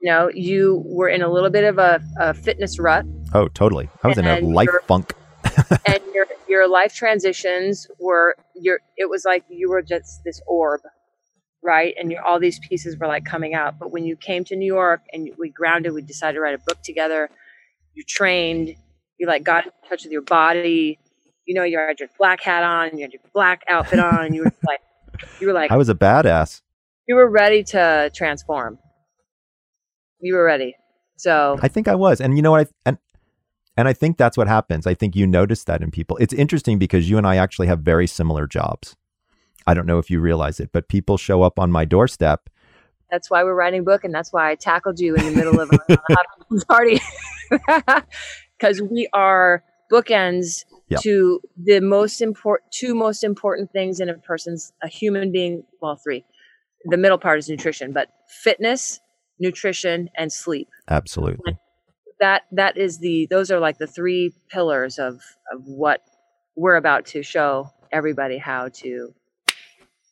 You 0.00 0.10
know, 0.10 0.30
you 0.32 0.82
were 0.86 1.08
in 1.08 1.22
a 1.22 1.28
little 1.28 1.50
bit 1.50 1.64
of 1.64 1.78
a, 1.78 2.00
a 2.18 2.34
fitness 2.34 2.78
rut. 2.78 3.04
Oh, 3.34 3.48
totally. 3.48 3.88
I 4.02 4.08
was 4.08 4.18
in 4.18 4.26
a 4.26 4.40
life 4.40 4.68
funk. 4.86 5.12
and 5.86 6.00
your 6.14 6.26
your 6.48 6.68
life 6.68 6.94
transitions 6.94 7.86
were 7.98 8.36
your 8.54 8.80
it 8.96 9.08
was 9.08 9.24
like 9.24 9.44
you 9.48 9.68
were 9.68 9.82
just 9.82 10.22
this 10.24 10.40
orb 10.46 10.80
right 11.62 11.94
and 11.98 12.14
all 12.26 12.38
these 12.38 12.58
pieces 12.60 12.96
were 12.98 13.06
like 13.06 13.24
coming 13.24 13.54
out 13.54 13.78
but 13.78 13.90
when 13.90 14.04
you 14.04 14.16
came 14.16 14.44
to 14.44 14.56
new 14.56 14.66
york 14.66 15.00
and 15.12 15.30
we 15.38 15.48
grounded 15.48 15.92
we 15.92 16.02
decided 16.02 16.34
to 16.34 16.40
write 16.40 16.54
a 16.54 16.62
book 16.66 16.80
together 16.82 17.30
you 17.94 18.02
trained 18.06 18.74
you 19.18 19.26
like 19.26 19.42
got 19.42 19.64
in 19.66 19.72
touch 19.88 20.04
with 20.04 20.12
your 20.12 20.22
body 20.22 20.98
you 21.46 21.54
know 21.54 21.62
you 21.62 21.78
had 21.78 21.98
your 21.98 22.08
black 22.18 22.40
hat 22.40 22.62
on 22.62 22.96
you 22.96 23.02
had 23.02 23.12
your 23.12 23.22
black 23.32 23.62
outfit 23.68 23.98
on 23.98 24.24
and 24.24 24.34
you 24.34 24.42
were 24.42 24.52
like 24.66 24.80
you 25.40 25.46
were 25.46 25.52
like 25.52 25.70
i 25.70 25.76
was 25.76 25.88
a 25.88 25.94
badass 25.94 26.62
you 27.06 27.14
were 27.14 27.28
ready 27.28 27.62
to 27.62 28.10
transform 28.14 28.78
you 30.20 30.34
were 30.34 30.44
ready 30.44 30.74
so 31.16 31.58
i 31.62 31.68
think 31.68 31.88
i 31.88 31.94
was 31.94 32.20
and 32.20 32.36
you 32.36 32.42
know 32.42 32.50
what 32.50 32.66
i 32.66 32.66
and 32.86 32.98
and 33.78 33.86
I 33.86 33.92
think 33.92 34.18
that's 34.18 34.36
what 34.36 34.48
happens. 34.48 34.88
I 34.88 34.94
think 34.94 35.14
you 35.14 35.24
notice 35.24 35.62
that 35.64 35.82
in 35.82 35.92
people. 35.92 36.16
It's 36.16 36.34
interesting 36.34 36.80
because 36.80 37.08
you 37.08 37.16
and 37.16 37.24
I 37.24 37.36
actually 37.36 37.68
have 37.68 37.78
very 37.78 38.08
similar 38.08 38.48
jobs. 38.48 38.96
I 39.68 39.74
don't 39.74 39.86
know 39.86 39.98
if 39.98 40.10
you 40.10 40.18
realize 40.18 40.58
it, 40.58 40.70
but 40.72 40.88
people 40.88 41.16
show 41.16 41.42
up 41.42 41.60
on 41.60 41.70
my 41.70 41.84
doorstep. 41.84 42.50
That's 43.08 43.30
why 43.30 43.44
we're 43.44 43.54
writing 43.54 43.80
a 43.80 43.82
book, 43.84 44.02
and 44.02 44.12
that's 44.12 44.32
why 44.32 44.50
I 44.50 44.56
tackled 44.56 44.98
you 44.98 45.14
in 45.14 45.26
the 45.26 45.30
middle 45.30 45.60
of 45.60 45.70
a 45.70 46.64
party 46.68 47.00
because 48.58 48.82
we 48.82 49.08
are 49.12 49.62
bookends 49.92 50.64
yep. 50.88 51.00
to 51.02 51.40
the 51.56 51.78
most 51.78 52.20
important 52.20 52.72
two 52.72 52.96
most 52.96 53.22
important 53.22 53.70
things 53.70 54.00
in 54.00 54.08
a 54.08 54.14
person's 54.14 54.72
a 54.82 54.88
human 54.88 55.30
being. 55.30 55.62
Well, 55.80 55.94
three. 55.94 56.24
The 56.86 56.96
middle 56.96 57.18
part 57.18 57.38
is 57.38 57.48
nutrition, 57.48 57.92
but 57.92 58.08
fitness, 58.26 58.98
nutrition, 59.38 60.10
and 60.16 60.32
sleep. 60.32 60.68
Absolutely 60.88 61.58
that 62.20 62.42
that 62.52 62.76
is 62.76 62.98
the 62.98 63.26
those 63.30 63.50
are 63.50 63.60
like 63.60 63.78
the 63.78 63.86
three 63.86 64.32
pillars 64.48 64.98
of 64.98 65.22
of 65.52 65.66
what 65.66 66.02
we're 66.56 66.76
about 66.76 67.06
to 67.06 67.22
show 67.22 67.70
everybody 67.92 68.38
how 68.38 68.68
to 68.68 69.14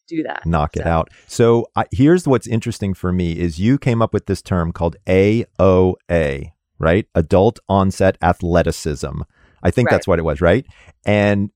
do 0.09 0.23
that 0.23 0.47
knock 0.47 0.75
so. 0.75 0.81
it 0.81 0.87
out 0.87 1.11
so 1.27 1.67
I, 1.75 1.87
here's 1.91 2.27
what's 2.29 2.47
interesting 2.47 2.95
for 2.95 3.13
me 3.13 3.39
is 3.39 3.59
you 3.59 3.77
came 3.77 4.01
up 4.01 4.13
with 4.13 4.27
this 4.27 4.41
term 4.41 4.73
called 4.73 4.97
aoa 5.07 6.53
right 6.79 7.07
adult 7.15 7.59
onset 7.69 8.17
athleticism 8.23 9.23
i 9.63 9.71
think 9.71 9.87
right. 9.87 9.95
that's 9.95 10.07
what 10.07 10.19
it 10.19 10.23
was 10.23 10.41
right 10.41 10.65
and 11.05 11.51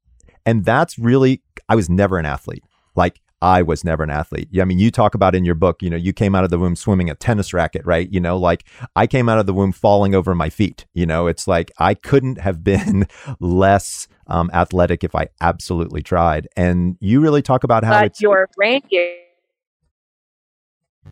and 0.45 0.65
that's 0.65 0.99
really 0.99 1.43
i 1.69 1.77
was 1.77 1.89
never 1.89 2.19
an 2.19 2.27
athlete 2.27 2.65
like 2.97 3.21
I 3.43 3.63
was 3.63 3.85
never 3.85 4.03
an 4.03 4.11
athlete. 4.11 4.49
I 4.61 4.65
mean, 4.65 4.79
you 4.79 4.91
talk 4.91 5.15
about 5.15 5.35
in 5.35 5.45
your 5.45 5.55
book, 5.55 5.83
you 5.83 5.89
know, 5.89 5.97
you 5.97 6.13
came 6.13 6.35
out 6.35 6.45
of 6.45 6.51
the 6.51 6.59
womb 6.59 6.77
swimming 6.77 7.09
a 7.09 7.15
tennis 7.15 7.55
racket, 7.55 7.85
right? 7.87 8.11
You 8.13 8.21
know, 8.21 8.37
like 8.37 8.65
I 8.97 9.07
came 9.07 9.29
out 9.29 9.39
of 9.39 9.47
the 9.47 9.55
womb 9.55 9.73
falling 9.73 10.15
over 10.15 10.35
my 10.35 10.51
feet. 10.51 10.87
You 10.93 11.07
know, 11.07 11.27
it's 11.27 11.49
like 11.49 11.73
I 11.79 11.95
couldn't 11.95 12.39
have 12.39 12.63
been 12.65 13.07
less 13.41 14.09
um, 14.27 14.51
athletic 14.53 15.05
if 15.05 15.15
I 15.15 15.29
absolutely 15.41 16.03
tried. 16.03 16.49
And 16.57 16.97
you 17.01 17.21
really 17.21 17.43
talk 17.43 17.65
about 17.65 17.83
how 17.83 18.01
but 18.01 18.07
it's 18.07 18.21
your 18.21 18.49
brain 18.57 18.83
gear, 18.91 19.17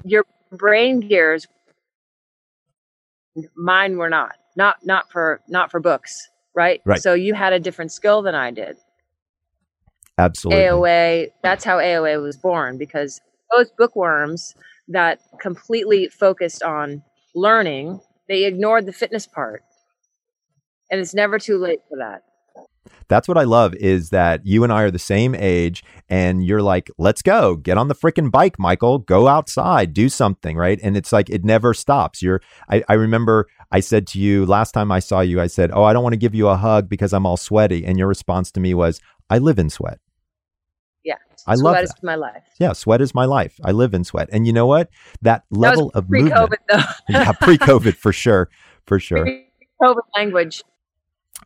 your 0.04 0.24
brain 0.52 1.00
gears. 1.00 1.46
Mine 3.54 3.96
were 3.96 4.10
not, 4.10 4.34
not, 4.56 4.84
not 4.84 5.10
for, 5.12 5.40
not 5.48 5.70
for 5.70 5.80
books, 5.80 6.28
right? 6.54 6.80
Right. 6.84 7.00
So 7.00 7.14
you 7.14 7.34
had 7.34 7.52
a 7.52 7.60
different 7.60 7.92
skill 7.92 8.20
than 8.20 8.34
I 8.34 8.50
did. 8.50 8.76
Absolutely. 10.18 10.64
AOA, 10.64 11.28
that's 11.42 11.64
how 11.64 11.78
AOA 11.78 12.20
was 12.20 12.36
born 12.36 12.76
because 12.76 13.20
those 13.56 13.70
bookworms 13.78 14.54
that 14.88 15.20
completely 15.40 16.08
focused 16.08 16.62
on 16.62 17.02
learning, 17.34 18.00
they 18.28 18.44
ignored 18.44 18.86
the 18.86 18.92
fitness 18.92 19.26
part. 19.26 19.62
And 20.90 21.00
it's 21.00 21.14
never 21.14 21.38
too 21.38 21.58
late 21.58 21.80
for 21.88 21.98
that. 21.98 22.22
That's 23.08 23.28
what 23.28 23.38
I 23.38 23.44
love 23.44 23.74
is 23.74 24.10
that 24.10 24.46
you 24.46 24.64
and 24.64 24.72
I 24.72 24.82
are 24.82 24.90
the 24.90 24.98
same 24.98 25.34
age 25.34 25.84
and 26.08 26.44
you're 26.44 26.62
like, 26.62 26.90
let's 26.98 27.22
go, 27.22 27.56
get 27.56 27.78
on 27.78 27.88
the 27.88 27.94
freaking 27.94 28.30
bike, 28.30 28.58
Michael, 28.58 28.98
go 28.98 29.28
outside, 29.28 29.94
do 29.94 30.08
something, 30.08 30.56
right? 30.56 30.78
And 30.82 30.96
it's 30.96 31.12
like, 31.12 31.30
it 31.30 31.44
never 31.44 31.74
stops. 31.74 32.22
You're, 32.22 32.40
I, 32.68 32.82
I 32.88 32.94
remember 32.94 33.46
I 33.70 33.80
said 33.80 34.06
to 34.08 34.18
you 34.18 34.46
last 34.46 34.72
time 34.72 34.90
I 34.90 34.98
saw 34.98 35.20
you, 35.20 35.40
I 35.40 35.46
said, 35.46 35.70
oh, 35.72 35.84
I 35.84 35.92
don't 35.92 36.02
want 36.02 36.14
to 36.14 36.18
give 36.18 36.34
you 36.34 36.48
a 36.48 36.56
hug 36.56 36.88
because 36.88 37.12
I'm 37.12 37.26
all 37.26 37.36
sweaty. 37.36 37.84
And 37.84 37.98
your 37.98 38.08
response 38.08 38.50
to 38.52 38.60
me 38.60 38.74
was, 38.74 39.00
I 39.30 39.38
live 39.38 39.58
in 39.58 39.70
sweat. 39.70 39.98
Yeah. 41.08 41.14
I 41.46 41.54
love 41.54 41.60
sweat 41.60 41.74
that. 41.76 41.84
is 41.84 42.02
my 42.02 42.14
life. 42.16 42.42
Yeah, 42.60 42.74
sweat 42.74 43.00
is 43.00 43.14
my 43.14 43.24
life. 43.24 43.58
I 43.64 43.72
live 43.72 43.94
in 43.94 44.04
sweat. 44.04 44.28
And 44.30 44.46
you 44.46 44.52
know 44.52 44.66
what? 44.66 44.90
That 45.22 45.44
level 45.50 45.88
that 45.94 46.00
of 46.00 46.10
movement. 46.10 46.34
Pre-COVID, 46.34 46.58
though. 46.68 46.92
yeah, 47.08 47.32
pre-COVID 47.32 47.94
for 47.94 48.12
sure. 48.12 48.50
For 48.84 49.00
sure. 49.00 49.22
Pre-COVID 49.22 50.02
language. 50.18 50.62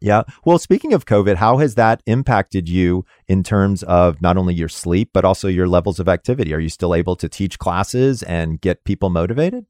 Yeah. 0.01 0.25
Well, 0.45 0.59
speaking 0.59 0.93
of 0.93 1.07
COVID, 1.07 1.37
how 1.37 1.59
has 1.59 1.77
that 1.77 2.03
impacted 2.07 2.69
you 2.69 3.05
in 3.29 3.45
terms 3.45 3.85
of 3.85 4.21
not 4.21 4.37
only 4.37 4.53
your 4.53 4.69
sleep, 4.69 5.11
but 5.13 5.25
also 5.25 5.47
your 5.47 5.69
levels 5.69 6.01
of 6.01 6.09
activity? 6.09 6.53
Are 6.53 6.59
you 6.59 6.69
still 6.69 6.93
able 6.93 7.15
to 7.15 7.29
teach 7.29 7.61
classes 7.61 8.25
and 8.25 8.61
get 8.61 8.83
people 8.83 9.11
motivated? 9.11 9.65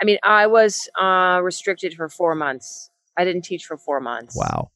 I 0.00 0.06
mean, 0.06 0.16
I 0.22 0.46
was 0.46 0.88
uh, 0.98 1.40
restricted 1.42 1.92
for 1.92 2.08
four 2.08 2.34
months. 2.34 2.88
I 3.18 3.24
didn't 3.24 3.42
teach 3.42 3.66
for 3.66 3.76
four 3.76 4.00
months. 4.00 4.34
Wow. 4.34 4.70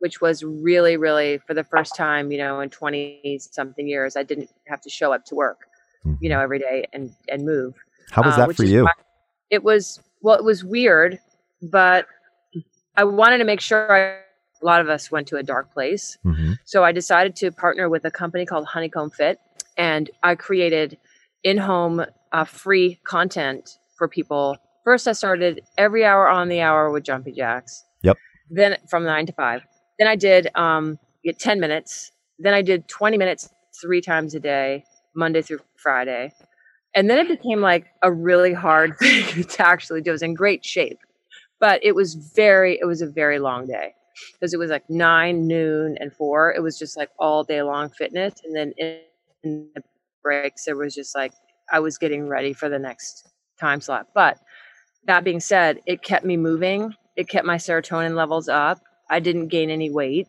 Which 0.00 0.20
was 0.20 0.44
really, 0.44 0.96
really 0.96 1.38
for 1.38 1.54
the 1.54 1.64
first 1.64 1.96
time, 1.96 2.30
you 2.30 2.38
know, 2.38 2.60
in 2.60 2.70
20 2.70 3.38
something 3.40 3.88
years, 3.88 4.16
I 4.16 4.22
didn't 4.22 4.50
have 4.66 4.80
to 4.82 4.90
show 4.90 5.12
up 5.12 5.24
to 5.26 5.34
work, 5.34 5.62
mm-hmm. 6.04 6.22
you 6.22 6.28
know, 6.28 6.40
every 6.40 6.60
day 6.60 6.86
and, 6.92 7.12
and 7.28 7.44
move. 7.44 7.74
How 8.10 8.22
was 8.22 8.34
uh, 8.34 8.46
that 8.46 8.56
for 8.56 8.64
you? 8.64 8.84
Why, 8.84 8.92
it 9.50 9.64
was, 9.64 10.00
well, 10.22 10.36
it 10.36 10.44
was 10.44 10.64
weird, 10.64 11.18
but 11.60 12.06
I 12.96 13.04
wanted 13.04 13.38
to 13.38 13.44
make 13.44 13.60
sure 13.60 13.92
I 13.92 14.20
a 14.62 14.66
lot 14.66 14.80
of 14.80 14.88
us 14.88 15.10
went 15.10 15.28
to 15.28 15.36
a 15.36 15.42
dark 15.42 15.72
place. 15.72 16.18
Mm-hmm. 16.24 16.54
So 16.64 16.84
I 16.84 16.92
decided 16.92 17.36
to 17.36 17.52
partner 17.52 17.88
with 17.88 18.04
a 18.04 18.10
company 18.10 18.44
called 18.44 18.66
Honeycomb 18.66 19.10
Fit, 19.10 19.38
and 19.76 20.10
I 20.22 20.34
created 20.34 20.98
in-home 21.44 22.04
uh, 22.32 22.44
free 22.44 22.98
content 23.04 23.78
for 23.96 24.08
people. 24.08 24.56
First, 24.84 25.06
I 25.06 25.12
started 25.12 25.62
every 25.76 26.04
hour 26.04 26.28
on 26.28 26.48
the 26.48 26.60
hour 26.60 26.90
with 26.90 27.04
jumpy 27.04 27.32
jacks. 27.32 27.84
Yep. 28.02 28.16
Then 28.50 28.76
from 28.88 29.04
nine 29.04 29.26
to 29.26 29.32
five. 29.32 29.62
Then 29.98 30.08
I 30.08 30.16
did 30.16 30.48
um, 30.54 30.98
get 31.24 31.38
ten 31.38 31.60
minutes. 31.60 32.12
Then 32.38 32.54
I 32.54 32.62
did 32.62 32.88
twenty 32.88 33.16
minutes 33.16 33.48
three 33.80 34.00
times 34.00 34.34
a 34.34 34.40
day, 34.40 34.84
Monday 35.14 35.42
through 35.42 35.60
Friday. 35.76 36.32
And 36.94 37.08
then 37.08 37.18
it 37.18 37.28
became 37.28 37.60
like 37.60 37.86
a 38.02 38.12
really 38.12 38.52
hard 38.52 38.96
thing 38.98 39.44
to 39.44 39.66
actually 39.66 40.00
do. 40.00 40.10
I 40.10 40.12
was 40.12 40.22
in 40.22 40.34
great 40.34 40.64
shape, 40.64 40.98
but 41.60 41.84
it 41.84 41.94
was 41.94 42.14
very, 42.14 42.78
it 42.80 42.86
was 42.86 43.02
a 43.02 43.06
very 43.06 43.38
long 43.38 43.66
day 43.66 43.94
because 44.32 44.52
it 44.52 44.58
was 44.58 44.70
like 44.70 44.88
nine, 44.88 45.46
noon, 45.46 45.96
and 46.00 46.12
four. 46.12 46.52
It 46.52 46.60
was 46.60 46.78
just 46.78 46.96
like 46.96 47.10
all 47.18 47.44
day 47.44 47.62
long 47.62 47.90
fitness. 47.90 48.34
And 48.44 48.56
then 48.56 48.72
in, 48.78 49.68
the 49.74 49.82
breaks, 50.22 50.64
there 50.64 50.76
was 50.76 50.94
just 50.94 51.14
like 51.14 51.32
I 51.72 51.78
was 51.78 51.96
getting 51.96 52.28
ready 52.28 52.52
for 52.52 52.68
the 52.68 52.78
next 52.78 53.28
time 53.60 53.80
slot. 53.80 54.08
But 54.14 54.38
that 55.04 55.22
being 55.22 55.40
said, 55.40 55.80
it 55.86 56.02
kept 56.02 56.24
me 56.24 56.36
moving. 56.36 56.94
It 57.16 57.28
kept 57.28 57.46
my 57.46 57.56
serotonin 57.56 58.16
levels 58.16 58.48
up. 58.48 58.80
I 59.10 59.20
didn't 59.20 59.48
gain 59.48 59.70
any 59.70 59.90
weight. 59.90 60.28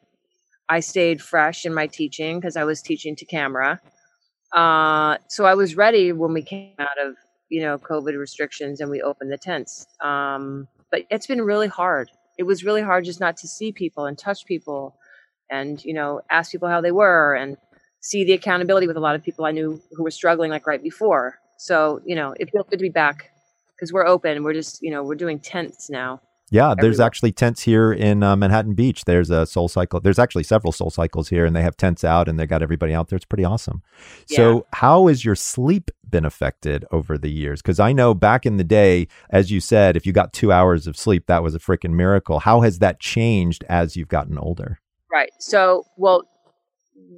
I 0.67 0.81
stayed 0.81 1.21
fresh 1.21 1.65
in 1.65 1.73
my 1.73 1.87
teaching 1.87 2.39
because 2.39 2.55
I 2.55 2.63
was 2.63 2.81
teaching 2.81 3.15
to 3.17 3.25
camera. 3.25 3.79
Uh, 4.53 5.17
so 5.27 5.45
I 5.45 5.53
was 5.55 5.75
ready 5.75 6.11
when 6.11 6.33
we 6.33 6.43
came 6.43 6.73
out 6.79 6.99
of 7.03 7.15
you 7.49 7.61
know 7.61 7.77
COVID 7.77 8.17
restrictions 8.17 8.81
and 8.81 8.89
we 8.89 9.01
opened 9.01 9.31
the 9.31 9.37
tents. 9.37 9.85
Um, 10.03 10.67
but 10.91 11.03
it's 11.09 11.27
been 11.27 11.41
really 11.41 11.67
hard 11.67 12.09
it 12.39 12.43
was 12.43 12.63
really 12.63 12.81
hard 12.81 13.03
just 13.03 13.19
not 13.19 13.35
to 13.35 13.47
see 13.47 13.71
people 13.71 14.05
and 14.05 14.17
touch 14.17 14.45
people 14.45 14.95
and 15.51 15.83
you 15.83 15.93
know 15.93 16.21
ask 16.31 16.51
people 16.51 16.69
how 16.69 16.81
they 16.81 16.91
were 16.91 17.35
and 17.35 17.57
see 17.99 18.23
the 18.23 18.31
accountability 18.31 18.87
with 18.87 18.97
a 18.97 19.01
lot 19.01 19.13
of 19.13 19.21
people 19.21 19.45
i 19.45 19.51
knew 19.51 19.79
who 19.91 20.03
were 20.03 20.09
struggling 20.09 20.49
like 20.49 20.65
right 20.65 20.81
before 20.81 21.37
so 21.57 22.01
you 22.05 22.15
know 22.15 22.33
it 22.39 22.49
feels 22.49 22.65
good 22.69 22.79
to 22.79 22.83
be 22.83 22.89
back 22.89 23.29
because 23.75 23.91
we're 23.91 24.07
open 24.07 24.43
we're 24.43 24.53
just 24.53 24.81
you 24.81 24.89
know 24.89 25.03
we're 25.03 25.15
doing 25.15 25.37
tents 25.37 25.89
now 25.89 26.19
yeah, 26.51 26.73
there's 26.79 26.99
actually 26.99 27.31
tents 27.31 27.61
here 27.61 27.91
in 27.91 28.23
uh, 28.23 28.35
Manhattan 28.35 28.73
Beach. 28.73 29.05
There's 29.05 29.29
a 29.29 29.45
Soul 29.45 29.67
Cycle. 29.67 29.99
There's 29.99 30.19
actually 30.19 30.43
several 30.43 30.71
Soul 30.71 30.89
Cycles 30.89 31.29
here, 31.29 31.45
and 31.45 31.55
they 31.55 31.61
have 31.61 31.77
tents 31.77 32.03
out, 32.03 32.27
and 32.27 32.39
they 32.39 32.45
got 32.45 32.61
everybody 32.61 32.93
out 32.93 33.09
there. 33.09 33.17
It's 33.17 33.25
pretty 33.25 33.45
awesome. 33.45 33.81
Yeah. 34.27 34.37
So, 34.37 34.67
how 34.73 35.07
has 35.07 35.23
your 35.23 35.35
sleep 35.35 35.91
been 36.09 36.25
affected 36.25 36.85
over 36.91 37.17
the 37.17 37.29
years? 37.29 37.61
Because 37.61 37.79
I 37.79 37.93
know 37.93 38.13
back 38.13 38.45
in 38.45 38.57
the 38.57 38.63
day, 38.63 39.07
as 39.29 39.51
you 39.51 39.59
said, 39.59 39.95
if 39.95 40.05
you 40.05 40.13
got 40.13 40.33
two 40.33 40.51
hours 40.51 40.87
of 40.87 40.97
sleep, 40.97 41.27
that 41.27 41.43
was 41.43 41.55
a 41.55 41.59
freaking 41.59 41.91
miracle. 41.91 42.39
How 42.39 42.61
has 42.61 42.79
that 42.79 42.99
changed 42.99 43.63
as 43.69 43.95
you've 43.95 44.07
gotten 44.07 44.37
older? 44.37 44.79
Right. 45.11 45.31
So, 45.39 45.85
well, 45.97 46.23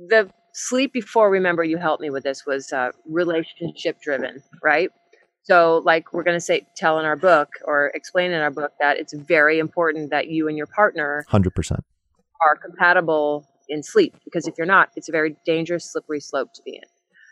the 0.07 0.29
sleep 0.53 0.93
before. 0.93 1.29
Remember, 1.29 1.63
you 1.63 1.77
helped 1.77 2.01
me 2.01 2.09
with 2.09 2.23
this 2.23 2.45
was 2.45 2.71
uh, 2.71 2.91
relationship 3.05 4.01
driven, 4.01 4.41
right? 4.63 4.89
So, 5.43 5.81
like 5.85 6.13
we're 6.13 6.23
going 6.23 6.37
to 6.37 6.41
say, 6.41 6.67
tell 6.75 6.99
in 6.99 7.05
our 7.05 7.15
book 7.15 7.49
or 7.65 7.87
explain 7.95 8.31
in 8.31 8.41
our 8.41 8.51
book 8.51 8.71
that 8.79 8.97
it's 8.97 9.13
very 9.13 9.57
important 9.57 10.11
that 10.11 10.27
you 10.27 10.47
and 10.47 10.55
your 10.55 10.67
partner 10.67 11.25
100% 11.29 11.79
are 12.45 12.55
compatible 12.55 13.47
in 13.67 13.81
sleep 13.81 14.15
because 14.23 14.47
if 14.47 14.55
you're 14.57 14.67
not, 14.67 14.89
it's 14.95 15.09
a 15.09 15.11
very 15.11 15.35
dangerous, 15.45 15.91
slippery 15.91 16.19
slope 16.19 16.53
to 16.53 16.61
be 16.63 16.75
in. 16.75 16.83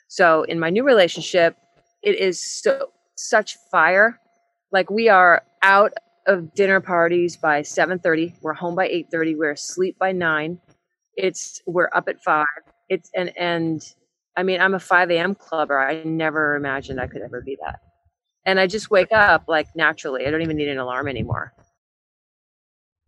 So, 0.08 0.44
in 0.44 0.60
my 0.60 0.72
new 0.72 0.84
relationship, 0.84 1.56
it 2.02 2.16
is 2.16 2.40
so 2.40 2.90
such 3.16 3.58
fire. 3.72 4.20
Like 4.72 4.90
we 4.90 5.10
are 5.10 5.44
out 5.62 5.94
of 6.26 6.54
dinner 6.56 6.80
parties 6.80 7.38
by 7.38 7.62
7:30. 7.62 8.34
We're 8.42 8.54
home 8.54 8.76
by 8.76 8.88
8:30. 8.88 9.36
We're 9.38 9.52
asleep 9.52 9.98
by 10.00 10.14
9. 10.14 10.60
It's 11.16 11.62
we're 11.68 11.90
up 11.94 12.08
at 12.08 12.24
5. 12.24 12.48
It's 12.90 13.12
and 13.16 13.32
and 13.38 13.84
I 14.36 14.44
mean, 14.44 14.62
I'm 14.62 14.74
a 14.74 14.80
5 14.80 15.12
a.m. 15.12 15.36
clubber. 15.36 15.78
I 15.78 16.02
never 16.04 16.56
imagined 16.56 17.00
I 17.00 17.08
could 17.08 17.22
ever 17.22 17.42
be 17.42 17.58
that 17.62 17.80
and 18.50 18.60
I 18.60 18.68
just 18.68 18.90
wake 18.90 19.12
up 19.12 19.44
like 19.48 19.68
naturally. 19.76 20.26
I 20.26 20.32
don't 20.32 20.42
even 20.42 20.58
need 20.58 20.68
an 20.68 20.78
alarm 20.78 21.08
anymore. 21.08 21.54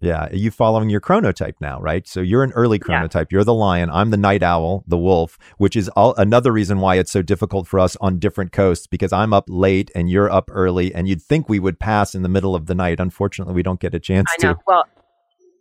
Yeah, 0.03 0.29
you 0.31 0.49
following 0.49 0.89
your 0.89 0.99
chronotype 0.99 1.53
now, 1.61 1.79
right? 1.79 2.07
So 2.07 2.21
you're 2.21 2.43
an 2.43 2.51
early 2.53 2.79
chronotype. 2.79 3.27
Yeah. 3.29 3.37
You're 3.37 3.43
the 3.43 3.53
lion. 3.53 3.91
I'm 3.91 4.09
the 4.09 4.17
night 4.17 4.41
owl, 4.41 4.83
the 4.87 4.97
wolf, 4.97 5.37
which 5.57 5.75
is 5.75 5.89
all, 5.89 6.15
another 6.15 6.51
reason 6.51 6.79
why 6.79 6.95
it's 6.95 7.11
so 7.11 7.21
difficult 7.21 7.67
for 7.67 7.79
us 7.79 7.95
on 8.01 8.17
different 8.17 8.51
coasts 8.51 8.87
because 8.87 9.13
I'm 9.13 9.31
up 9.31 9.45
late 9.47 9.91
and 9.93 10.09
you're 10.09 10.31
up 10.31 10.49
early, 10.51 10.93
and 10.95 11.07
you'd 11.07 11.21
think 11.21 11.47
we 11.47 11.59
would 11.59 11.79
pass 11.79 12.15
in 12.15 12.23
the 12.23 12.29
middle 12.29 12.55
of 12.55 12.65
the 12.65 12.73
night. 12.73 12.99
Unfortunately, 12.99 13.53
we 13.53 13.61
don't 13.61 13.79
get 13.79 13.93
a 13.93 13.99
chance 13.99 14.27
I 14.39 14.47
know. 14.47 14.53
to. 14.55 14.59
Well, 14.65 14.85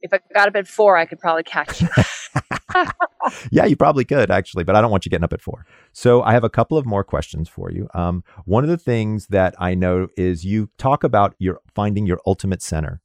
if 0.02 0.12
I 0.12 0.20
got 0.34 0.48
up 0.48 0.56
at 0.56 0.66
four, 0.66 0.96
I 0.96 1.04
could 1.06 1.18
probably 1.18 1.42
catch 1.42 1.82
you. 1.82 1.88
yeah, 3.50 3.64
you 3.64 3.76
probably 3.76 4.04
could 4.04 4.30
actually, 4.30 4.64
but 4.64 4.76
I 4.76 4.80
don't 4.80 4.90
want 4.90 5.04
you 5.04 5.10
getting 5.10 5.24
up 5.24 5.32
at 5.32 5.42
four. 5.42 5.66
So 5.92 6.22
I 6.22 6.32
have 6.32 6.44
a 6.44 6.50
couple 6.50 6.78
of 6.78 6.86
more 6.86 7.04
questions 7.04 7.48
for 7.48 7.70
you. 7.70 7.88
Um, 7.94 8.24
one 8.44 8.64
of 8.64 8.70
the 8.70 8.78
things 8.78 9.26
that 9.28 9.54
I 9.58 9.74
know 9.74 10.08
is 10.16 10.44
you 10.44 10.70
talk 10.78 11.04
about 11.04 11.34
your 11.38 11.60
finding 11.74 12.06
your 12.06 12.20
ultimate 12.26 12.62
center, 12.62 13.00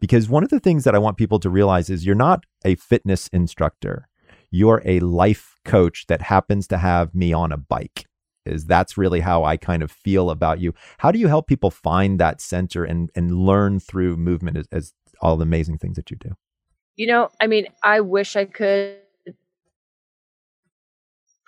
because 0.00 0.28
one 0.28 0.42
of 0.42 0.50
the 0.50 0.60
things 0.60 0.84
that 0.84 0.94
I 0.94 0.98
want 0.98 1.16
people 1.16 1.38
to 1.40 1.50
realize 1.50 1.90
is 1.90 2.06
you're 2.06 2.14
not 2.14 2.44
a 2.64 2.74
fitness 2.76 3.28
instructor. 3.28 4.08
You're 4.50 4.82
a 4.84 5.00
life 5.00 5.60
coach 5.64 6.06
that 6.08 6.22
happens 6.22 6.66
to 6.68 6.78
have 6.78 7.14
me 7.14 7.32
on 7.32 7.52
a 7.52 7.56
bike. 7.56 8.06
Is 8.46 8.64
that's 8.64 8.96
really 8.96 9.20
how 9.20 9.44
I 9.44 9.58
kind 9.58 9.82
of 9.82 9.92
feel 9.92 10.30
about 10.30 10.60
you. 10.60 10.72
How 10.98 11.12
do 11.12 11.18
you 11.18 11.28
help 11.28 11.46
people 11.46 11.70
find 11.70 12.18
that 12.18 12.40
center 12.40 12.84
and 12.84 13.10
and 13.14 13.30
learn 13.38 13.80
through 13.80 14.16
movement 14.16 14.56
as, 14.56 14.66
as 14.72 14.92
all 15.20 15.36
the 15.36 15.42
amazing 15.42 15.78
things 15.78 15.96
that 15.96 16.10
you 16.10 16.16
do? 16.16 16.30
You 16.96 17.06
know, 17.06 17.30
I 17.40 17.46
mean, 17.46 17.66
I 17.82 18.00
wish 18.00 18.36
I 18.36 18.44
could 18.44 18.98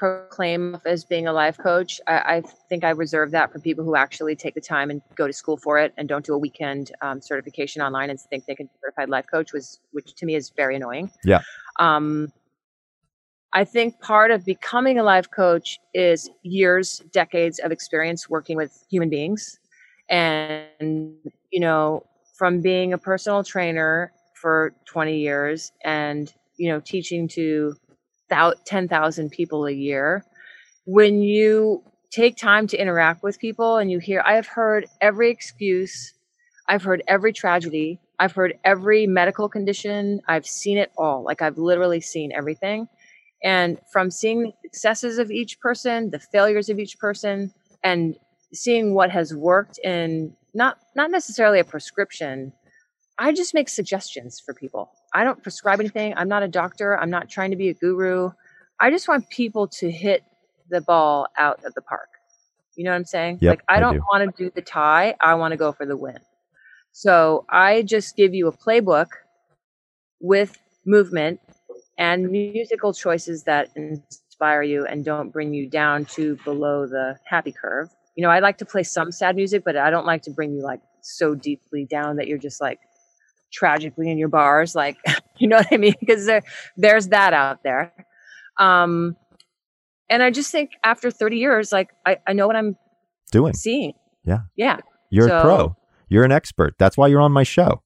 proclaim 0.02 0.76
as 0.84 1.04
being 1.04 1.28
a 1.28 1.32
life 1.32 1.56
coach. 1.56 2.00
I, 2.08 2.12
I, 2.14 2.42
think 2.68 2.82
I 2.82 2.90
reserve 2.90 3.30
that 3.30 3.52
for 3.52 3.60
people 3.60 3.84
who 3.84 3.94
actually 3.94 4.34
take 4.34 4.54
the 4.54 4.60
time 4.60 4.90
and 4.90 5.00
go 5.14 5.28
to 5.28 5.32
school 5.32 5.56
for 5.56 5.78
it 5.78 5.94
and 5.96 6.08
don't 6.08 6.24
do 6.26 6.34
a 6.34 6.38
weekend 6.38 6.90
um, 7.02 7.20
certification 7.20 7.82
online 7.82 8.10
and 8.10 8.18
think 8.18 8.46
they 8.46 8.56
can 8.56 8.66
be 8.66 8.72
certified 8.82 9.08
life 9.08 9.26
coach, 9.30 9.52
was 9.52 9.78
which 9.92 10.14
to 10.14 10.26
me 10.26 10.34
is 10.34 10.50
very 10.56 10.74
annoying. 10.74 11.08
Yeah. 11.24 11.42
Um, 11.78 12.32
I 13.52 13.64
think 13.64 14.00
part 14.00 14.32
of 14.32 14.44
becoming 14.44 14.98
a 14.98 15.04
life 15.04 15.30
coach 15.30 15.78
is 15.94 16.28
years, 16.42 17.00
decades 17.12 17.60
of 17.60 17.70
experience 17.70 18.28
working 18.28 18.56
with 18.56 18.84
human 18.90 19.08
beings, 19.08 19.60
and 20.08 21.14
you 21.52 21.60
know, 21.60 22.04
from 22.42 22.60
being 22.60 22.92
a 22.92 22.98
personal 22.98 23.44
trainer 23.44 24.12
for 24.34 24.74
20 24.86 25.16
years 25.16 25.70
and 25.84 26.34
you 26.56 26.68
know 26.68 26.80
teaching 26.80 27.28
to 27.28 27.72
10,000 28.64 29.30
people 29.30 29.64
a 29.66 29.70
year. 29.70 30.24
When 30.84 31.22
you 31.22 31.84
take 32.10 32.36
time 32.36 32.66
to 32.66 32.76
interact 32.76 33.22
with 33.22 33.38
people 33.38 33.76
and 33.76 33.92
you 33.92 34.00
hear, 34.00 34.24
I 34.26 34.34
have 34.34 34.48
heard 34.48 34.86
every 35.00 35.30
excuse, 35.30 36.14
I've 36.66 36.82
heard 36.82 37.04
every 37.06 37.32
tragedy, 37.32 38.00
I've 38.18 38.32
heard 38.32 38.58
every 38.64 39.06
medical 39.06 39.48
condition, 39.48 40.20
I've 40.26 40.44
seen 40.44 40.78
it 40.78 40.90
all. 40.98 41.22
Like 41.22 41.42
I've 41.42 41.58
literally 41.58 42.00
seen 42.00 42.32
everything. 42.32 42.88
And 43.44 43.78
from 43.92 44.10
seeing 44.10 44.42
the 44.42 44.52
successes 44.64 45.18
of 45.18 45.30
each 45.30 45.60
person, 45.60 46.10
the 46.10 46.18
failures 46.18 46.68
of 46.68 46.80
each 46.80 46.98
person, 46.98 47.52
and 47.84 48.16
seeing 48.52 48.94
what 48.94 49.10
has 49.10 49.34
worked 49.34 49.78
in 49.78 50.34
not 50.54 50.78
not 50.94 51.10
necessarily 51.10 51.60
a 51.60 51.64
prescription, 51.64 52.52
I 53.18 53.32
just 53.32 53.54
make 53.54 53.68
suggestions 53.68 54.40
for 54.40 54.54
people. 54.54 54.90
I 55.14 55.24
don't 55.24 55.42
prescribe 55.42 55.80
anything. 55.80 56.14
I'm 56.16 56.28
not 56.28 56.42
a 56.42 56.48
doctor. 56.48 56.98
I'm 56.98 57.10
not 57.10 57.28
trying 57.28 57.50
to 57.50 57.56
be 57.56 57.68
a 57.68 57.74
guru. 57.74 58.30
I 58.80 58.90
just 58.90 59.08
want 59.08 59.28
people 59.30 59.68
to 59.68 59.90
hit 59.90 60.24
the 60.70 60.80
ball 60.80 61.26
out 61.38 61.64
of 61.64 61.74
the 61.74 61.82
park. 61.82 62.08
You 62.76 62.84
know 62.84 62.90
what 62.90 62.96
I'm 62.96 63.04
saying? 63.04 63.38
Yep, 63.40 63.50
like 63.50 63.62
I 63.68 63.76
I 63.76 63.80
don't 63.80 63.94
do. 63.94 64.00
want 64.12 64.36
to 64.36 64.44
do 64.44 64.50
the 64.54 64.62
tie. 64.62 65.14
I 65.20 65.34
want 65.34 65.52
to 65.52 65.56
go 65.56 65.72
for 65.72 65.86
the 65.86 65.96
win. 65.96 66.18
So 66.92 67.44
I 67.48 67.82
just 67.82 68.16
give 68.16 68.34
you 68.34 68.48
a 68.48 68.52
playbook 68.52 69.08
with 70.20 70.58
movement 70.86 71.40
and 71.98 72.30
musical 72.30 72.92
choices 72.92 73.44
that 73.44 73.70
inspire 73.76 74.62
you 74.62 74.86
and 74.86 75.04
don't 75.04 75.30
bring 75.30 75.54
you 75.54 75.68
down 75.68 76.04
to 76.06 76.36
below 76.44 76.86
the 76.86 77.18
happy 77.24 77.52
curve. 77.52 77.90
You 78.14 78.22
know, 78.22 78.30
I 78.30 78.40
like 78.40 78.58
to 78.58 78.64
play 78.64 78.82
some 78.82 79.10
sad 79.10 79.36
music, 79.36 79.62
but 79.64 79.76
I 79.76 79.90
don't 79.90 80.06
like 80.06 80.22
to 80.22 80.30
bring 80.30 80.52
you 80.52 80.62
like 80.62 80.80
so 81.00 81.34
deeply 81.34 81.86
down 81.86 82.16
that 82.16 82.26
you're 82.26 82.38
just 82.38 82.60
like 82.60 82.78
tragically 83.52 84.10
in 84.10 84.18
your 84.18 84.28
bars. 84.28 84.74
Like, 84.74 84.96
you 85.38 85.48
know 85.48 85.56
what 85.56 85.68
I 85.70 85.76
mean? 85.76 85.94
Because 85.98 86.26
there, 86.26 86.42
there's 86.76 87.08
that 87.08 87.32
out 87.32 87.62
there. 87.62 87.92
Um, 88.58 89.16
and 90.10 90.22
I 90.22 90.30
just 90.30 90.50
think 90.50 90.72
after 90.84 91.10
30 91.10 91.38
years, 91.38 91.72
like 91.72 91.90
I, 92.06 92.18
I 92.26 92.32
know 92.34 92.46
what 92.46 92.56
I'm 92.56 92.76
Doing. 93.30 93.54
seeing. 93.54 93.94
Yeah. 94.24 94.40
Yeah. 94.56 94.78
You're 95.10 95.28
a 95.28 95.40
pro. 95.42 95.76
You're 96.08 96.24
an 96.24 96.32
expert. 96.32 96.74
That's 96.78 96.96
why 96.96 97.06
you're 97.06 97.20
on 97.20 97.32
my 97.32 97.42
show. 97.42 97.81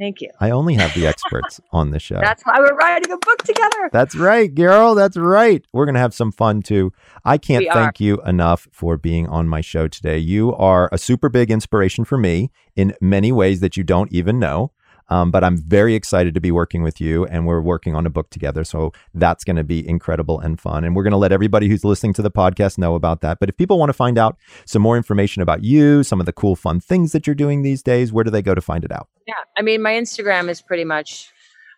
Thank 0.00 0.22
you. 0.22 0.30
I 0.40 0.50
only 0.50 0.74
have 0.74 0.94
the 0.94 1.06
experts 1.06 1.60
on 1.72 1.90
the 1.90 2.00
show. 2.00 2.18
That's 2.20 2.42
why 2.44 2.58
we're 2.58 2.74
writing 2.74 3.12
a 3.12 3.18
book 3.18 3.42
together. 3.44 3.90
That's 3.92 4.16
right, 4.16 4.52
girl. 4.52 4.94
That's 4.94 5.18
right. 5.18 5.62
We're 5.74 5.84
going 5.84 5.94
to 5.94 6.00
have 6.00 6.14
some 6.14 6.32
fun 6.32 6.62
too. 6.62 6.90
I 7.22 7.36
can't 7.36 7.64
We 7.64 7.68
are. 7.68 7.74
thank 7.74 8.00
you 8.00 8.18
enough 8.22 8.66
for 8.72 8.96
being 8.96 9.28
on 9.28 9.46
my 9.46 9.60
show 9.60 9.88
today. 9.88 10.16
You 10.16 10.54
are 10.54 10.88
a 10.90 10.96
super 10.96 11.28
big 11.28 11.50
inspiration 11.50 12.06
for 12.06 12.16
me 12.16 12.50
in 12.74 12.94
many 13.02 13.30
ways 13.30 13.60
that 13.60 13.76
you 13.76 13.84
don't 13.84 14.10
even 14.10 14.38
know. 14.38 14.72
Um, 15.10 15.30
but 15.30 15.42
I'm 15.42 15.58
very 15.58 15.94
excited 15.94 16.34
to 16.34 16.40
be 16.40 16.50
working 16.50 16.82
with 16.82 17.00
you, 17.00 17.26
and 17.26 17.46
we're 17.46 17.60
working 17.60 17.94
on 17.94 18.06
a 18.06 18.10
book 18.10 18.30
together. 18.30 18.64
So 18.64 18.92
that's 19.12 19.44
going 19.44 19.56
to 19.56 19.64
be 19.64 19.86
incredible 19.86 20.38
and 20.38 20.58
fun. 20.58 20.84
And 20.84 20.94
we're 20.94 21.02
going 21.02 21.10
to 21.10 21.16
let 21.16 21.32
everybody 21.32 21.68
who's 21.68 21.84
listening 21.84 22.12
to 22.14 22.22
the 22.22 22.30
podcast 22.30 22.78
know 22.78 22.94
about 22.94 23.20
that. 23.20 23.38
But 23.40 23.48
if 23.48 23.56
people 23.56 23.78
want 23.78 23.90
to 23.90 23.94
find 23.94 24.16
out 24.18 24.38
some 24.66 24.82
more 24.82 24.96
information 24.96 25.42
about 25.42 25.64
you, 25.64 26.02
some 26.04 26.20
of 26.20 26.26
the 26.26 26.32
cool, 26.32 26.56
fun 26.56 26.80
things 26.80 27.12
that 27.12 27.26
you're 27.26 27.34
doing 27.34 27.62
these 27.62 27.82
days, 27.82 28.12
where 28.12 28.24
do 28.24 28.30
they 28.30 28.42
go 28.42 28.54
to 28.54 28.60
find 28.60 28.84
it 28.84 28.92
out? 28.92 29.08
Yeah. 29.26 29.34
I 29.56 29.62
mean, 29.62 29.82
my 29.82 29.92
Instagram 29.92 30.48
is 30.48 30.62
pretty 30.62 30.84
much, 30.84 31.28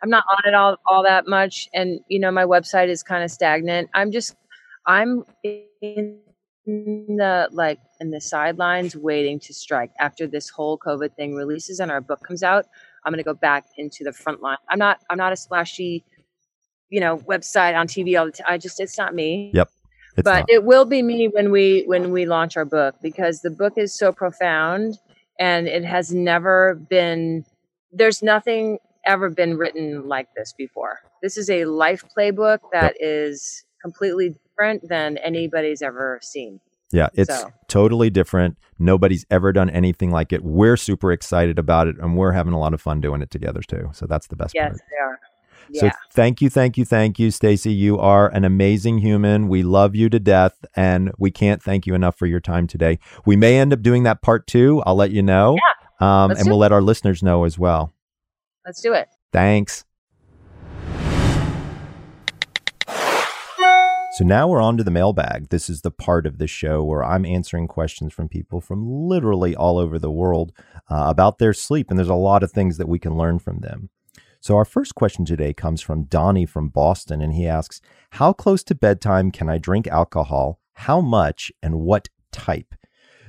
I'm 0.03 0.11
not 0.11 0.25
on 0.31 0.53
it 0.53 0.55
all, 0.55 0.77
all 0.87 1.03
that 1.05 1.27
much. 1.27 1.69
And, 1.73 2.01
you 2.09 2.19
know, 2.19 2.31
my 2.31 2.45
website 2.45 2.89
is 2.89 3.03
kind 3.03 3.25
of 3.25 3.31
stagnant. 3.31 3.89
I'm 3.95 4.11
just, 4.11 4.37
I'm 4.87 5.25
in 5.81 6.19
the, 6.65 7.49
like, 7.53 7.79
in 8.01 8.11
the 8.11 8.21
sidelines 8.21 8.97
waiting 8.97 9.41
to 9.41 9.55
strike 9.55 9.91
after 9.99 10.27
this 10.27 10.49
whole 10.49 10.77
COVID 10.77 11.15
thing 11.17 11.35
releases 11.35 11.81
and 11.81 11.91
our 11.91 12.01
book 12.01 12.21
comes 12.27 12.43
out. 12.43 12.67
I'm 13.05 13.13
going 13.13 13.19
to 13.19 13.25
go 13.25 13.35
back 13.35 13.67
into 13.77 14.05
the 14.05 14.13
front 14.13 14.43
line. 14.43 14.59
I'm 14.69 14.79
not, 14.79 15.01
I'm 15.11 15.19
not 15.19 15.33
a 15.33 15.37
splashy, 15.37 16.05
you 16.89 17.01
know, 17.01 17.19
website 17.19 17.77
on 17.79 17.87
TV 17.87 18.19
all 18.19 18.27
the 18.27 18.33
time. 18.33 18.47
I 18.49 18.59
just, 18.59 18.81
it's 18.81 18.99
not 18.99 19.15
me. 19.15 19.51
Yep. 19.55 19.69
It's 20.17 20.25
but 20.25 20.41
not. 20.41 20.51
it 20.51 20.65
will 20.65 20.85
be 20.85 21.03
me 21.03 21.29
when 21.29 21.51
we 21.51 21.85
when 21.87 22.13
we 22.13 22.27
launch 22.27 22.57
our 22.57 22.67
book 22.67 22.97
because 23.03 23.41
the 23.41 23.51
book 23.51 23.75
is 23.77 23.95
so 23.95 24.13
profound 24.13 24.99
and 25.39 25.67
it 25.67 25.85
has 25.85 26.13
never 26.13 26.75
been 26.75 27.47
there's 27.93 28.23
nothing 28.23 28.79
ever 29.07 29.31
been 29.31 29.57
written 29.57 30.07
like 30.07 30.29
this 30.37 30.53
before 30.53 31.01
this 31.23 31.39
is 31.39 31.49
a 31.49 31.65
life 31.65 32.05
playbook 32.17 32.59
that 32.73 32.95
is 33.01 33.65
completely 33.81 34.35
different 34.45 34.87
than 34.87 35.17
anybody's 35.19 35.81
ever 35.81 36.21
seen 36.23 36.61
Yeah, 36.93 37.09
it's 37.15 37.35
So- 37.37 37.51
totally 37.69 38.11
different. 38.11 38.57
Nobody's 38.79 39.25
ever 39.31 39.53
done 39.53 39.71
anything 39.71 40.11
like 40.11 40.33
it. 40.33 40.45
We're 40.45 40.77
super 40.77 41.11
excited 41.11 41.59
about 41.59 41.89
it 41.89 41.97
and 41.99 42.17
we're 42.17 42.33
having 42.33 42.53
a 42.53 42.59
lot 42.59 42.75
of 42.75 42.81
fun 42.81 43.01
doing 43.01 43.23
it 43.23 43.31
together 43.31 43.61
too. 43.63 43.91
So 43.93 44.07
that's 44.07 44.27
the 44.27 44.37
best 44.37 44.53
yes 44.55 44.63
part. 44.63 44.73
Yes, 44.75 44.81
they 44.91 44.97
are 44.97 45.19
So 45.91 45.97
thank 46.13 46.43
you, 46.43 46.51
thank 46.51 46.77
you, 46.77 46.85
thank 46.85 47.19
you, 47.19 47.31
Stacey. 47.31 47.73
You 47.73 47.99
are 47.99 48.29
an 48.29 48.45
amazing 48.45 48.99
human. 48.99 49.49
We 49.49 49.63
love 49.63 49.95
you 49.97 50.09
to 50.11 50.21
death 50.21 50.65
and 50.77 51.13
we 51.19 51.31
can't 51.31 51.63
thank 51.63 51.87
you 51.87 51.95
enough 51.95 52.17
for 52.19 52.27
your 52.27 52.41
time 52.41 52.67
today. 52.67 52.99
We 53.25 53.37
may 53.37 53.59
end 53.59 53.73
up 53.73 53.81
doing 53.83 54.03
that 54.03 54.21
part 54.21 54.47
2. 54.47 54.83
I'll 54.85 54.97
let 54.97 55.11
you 55.13 55.23
know. 55.23 55.57
Um, 56.01 56.33
and 56.33 56.47
we'll 56.47 56.59
let 56.59 56.73
our 56.73 56.83
listeners 56.83 57.23
know 57.23 57.45
as 57.45 57.59
well. 57.59 57.93
let's 58.67 58.81
do 58.83 58.93
it 58.93 59.09
Thanks. 59.33 59.85
So 64.17 64.25
now 64.25 64.47
we're 64.47 64.61
on 64.61 64.77
to 64.77 64.85
the 64.85 64.91
mailbag. 64.91 65.49
This 65.49 65.71
is 65.71 65.81
the 65.81 65.91
part 65.91 66.27
of 66.27 66.37
the 66.37 66.47
show 66.47 66.85
where 66.85 67.03
I'm 67.03 67.25
answering 67.25 67.67
questions 67.67 68.13
from 68.13 68.29
people 68.29 68.61
from 68.61 68.87
literally 68.87 69.57
all 69.57 69.79
over 69.79 69.99
the 69.99 70.11
world 70.11 70.53
uh, 70.91 71.07
about 71.09 71.39
their 71.39 71.55
sleep. 71.55 71.89
And 71.89 71.99
there's 71.99 72.11
a 72.11 72.15
lot 72.15 72.43
of 72.43 72.53
things 72.53 72.77
that 72.77 72.91
we 72.91 72.99
can 72.99 73.17
learn 73.17 73.39
from 73.39 73.61
them. 73.61 73.89
So 74.39 74.55
our 74.55 74.67
first 74.67 74.95
question 74.95 75.25
today 75.25 75.55
comes 75.55 75.81
from 75.81 76.05
Donnie 76.05 76.45
from 76.45 76.69
Boston. 76.69 77.23
And 77.23 77.33
he 77.33 77.47
asks, 77.47 77.81
How 78.11 78.35
close 78.35 78.63
to 78.65 78.75
bedtime 78.75 79.31
can 79.31 79.49
I 79.49 79.57
drink 79.57 79.89
alcohol? 79.89 80.61
How 80.75 81.01
much 81.01 81.51
and 81.63 81.77
what 81.77 82.11
type? 82.33 82.75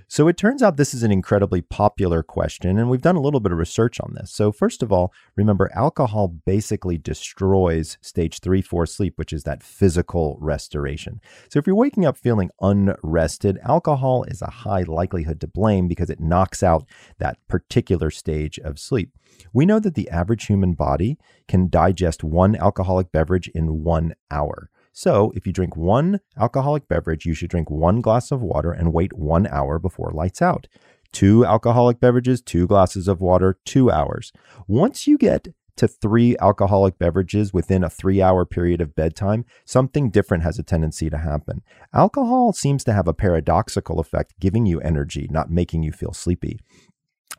So 0.08 0.28
it 0.28 0.38
turns 0.38 0.62
out 0.62 0.78
this 0.78 0.94
is 0.94 1.04
an 1.04 1.12
incredibly 1.12 1.62
popular 1.62 2.24
question, 2.24 2.78
and 2.78 2.89
we've 2.89 3.02
done 3.02 3.16
a 3.16 3.22
little 3.22 3.39
bit 3.39 3.52
of 3.52 3.58
research 3.58 4.00
on 4.00 4.13
this. 4.13 4.32
So, 4.32 4.52
first 4.52 4.84
of 4.84 4.92
all, 4.92 5.13
remember 5.36 5.72
alcohol 5.74 6.28
basically 6.28 6.98
destroys 6.98 7.98
stage 8.02 8.39
three, 8.39 8.62
four 8.62 8.86
sleep, 8.86 9.18
which 9.18 9.34
is 9.34 9.44
that 9.44 9.63
physical 9.63 10.38
restoration. 10.39 11.22
So, 11.50 11.60
if 11.60 11.68
you're 11.68 11.76
waking 11.76 12.06
up 12.06 12.18
feeling 12.18 12.52
unrested, 12.62 13.60
alcohol 13.63 14.24
is 14.24 14.42
a 14.42 14.50
high 14.50 14.84
likelihood 14.84 15.42
to 15.42 15.48
blame 15.48 15.88
because 15.88 16.10
it 16.10 16.20
knocks 16.20 16.63
out 16.63 16.88
that 17.20 17.38
particular 17.48 18.12
stage 18.12 18.60
of 18.60 18.80
sleep. 18.80 19.12
We 19.52 19.66
know 19.66 19.80
that 19.80 19.96
the 19.96 20.10
average 20.10 20.46
human 20.46 20.74
body 20.74 21.18
can 21.48 21.70
digest 21.70 22.24
one 22.24 22.56
alcoholic 22.56 23.12
beverage 23.12 23.48
in 23.50 23.84
one 23.84 24.13
hour. 24.30 24.70
So, 24.95 25.34
if 25.36 25.47
you 25.47 25.51
drink 25.51 25.75
one 25.75 26.19
alcoholic 26.38 26.88
beverage, 26.88 27.25
you 27.25 27.34
should 27.34 27.49
drink 27.49 27.71
one 27.71 27.99
glass 27.99 28.32
of 28.32 28.43
water 28.43 28.71
and 28.71 28.93
wait 28.93 29.12
one 29.13 29.47
hour 29.47 29.79
before 29.79 30.12
lights 30.13 30.39
out. 30.39 30.67
Two 31.12 31.43
alcoholic 31.43 31.99
beverages, 31.99 32.43
two 32.43 32.67
glasses 32.67 33.08
of 33.08 33.19
water, 33.19 33.58
two 33.65 33.89
hours. 33.89 34.32
Once 34.67 35.08
you 35.08 35.17
get 35.17 35.47
to 35.77 35.88
three 35.88 36.38
alcoholic 36.39 36.99
beverages 36.99 37.51
within 37.51 37.84
a 37.84 37.89
three 37.89 38.21
hour 38.21 38.45
period 38.45 38.82
of 38.82 38.95
bedtime, 38.95 39.45
something 39.65 40.12
different 40.12 40.43
has 40.43 40.60
a 40.60 40.63
tendency 40.63 41.10
to 41.10 41.17
happen. 41.17 41.63
Alcohol 41.91 42.53
seems 42.53 42.84
to 42.84 42.93
have 42.93 43.08
a 43.08 43.15
paradoxical 43.15 43.99
effect, 43.99 44.39
giving 44.39 44.67
you 44.67 44.79
energy, 44.82 45.27
not 45.32 45.49
making 45.49 45.82
you 45.82 45.91
feel 45.91 46.13
sleepy. 46.13 46.60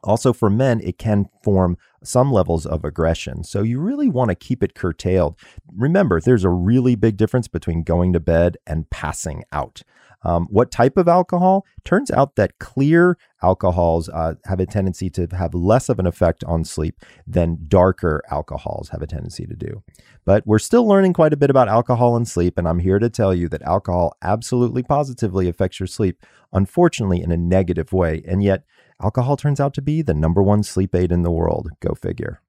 Also, 0.03 0.33
for 0.33 0.51
men, 0.51 0.81
it 0.81 0.99
can 0.99 1.27
form 1.43 1.79
some 2.07 2.33
levels 2.33 2.67
of 2.67 2.85
aggression. 2.85 3.45
So, 3.45 3.63
you 3.63 3.81
really 3.81 4.09
want 4.09 4.31
to 4.31 4.35
keep 4.35 4.63
it 4.63 4.75
curtailed. 4.75 5.37
Remember, 5.75 6.21
there's 6.21 6.45
a 6.45 6.51
really 6.51 6.95
big 6.95 7.17
difference 7.17 7.49
between 7.49 7.83
going 7.83 8.13
to 8.13 8.21
bed 8.21 8.57
and 8.67 8.89
passing 8.91 9.45
out. 9.53 9.83
Um, 10.25 10.47
what 10.51 10.71
type 10.71 10.97
of 10.97 11.07
alcohol? 11.07 11.67
Turns 11.85 12.11
out 12.11 12.37
that 12.37 12.59
clear 12.59 13.19
alcohols 13.43 14.09
uh, 14.09 14.35
have 14.47 14.59
a 14.59 14.67
tendency 14.67 15.11
to 15.11 15.29
have 15.33 15.55
less 15.55 15.89
of 15.89 15.99
an 15.99 16.07
effect 16.07 16.43
on 16.45 16.65
sleep 16.65 16.99
than 17.27 17.59
darker 17.69 18.23
alcohols 18.31 18.89
have 18.89 19.03
a 19.03 19.07
tendency 19.07 19.47
to 19.47 19.55
do. 19.55 19.83
But 20.25 20.47
we're 20.47 20.59
still 20.59 20.89
learning 20.89 21.13
quite 21.13 21.35
a 21.35 21.37
bit 21.37 21.51
about 21.51 21.69
alcohol 21.69 22.17
and 22.17 22.27
sleep, 22.27 22.57
and 22.57 22.67
I'm 22.67 22.79
here 22.79 22.99
to 22.99 23.11
tell 23.11 23.35
you 23.35 23.49
that 23.51 23.63
alcohol 23.63 24.17
absolutely 24.23 24.83
positively 24.83 25.49
affects 25.49 25.79
your 25.79 25.87
sleep, 25.87 26.25
unfortunately, 26.53 27.23
in 27.23 27.31
a 27.31 27.37
negative 27.37 27.93
way. 27.93 28.23
And 28.27 28.43
yet, 28.43 28.65
alcohol 29.03 29.37
turns 29.37 29.61
out 29.61 29.75
to 29.75 29.83
be 29.83 30.01
the 30.01 30.15
number 30.15 30.43
one 30.43 30.63
sleep 30.63 30.95
aid 30.95 31.13
in 31.13 31.23
the 31.23 31.31
world. 31.31 31.69
Go 31.81 31.94
figure. 31.95 32.41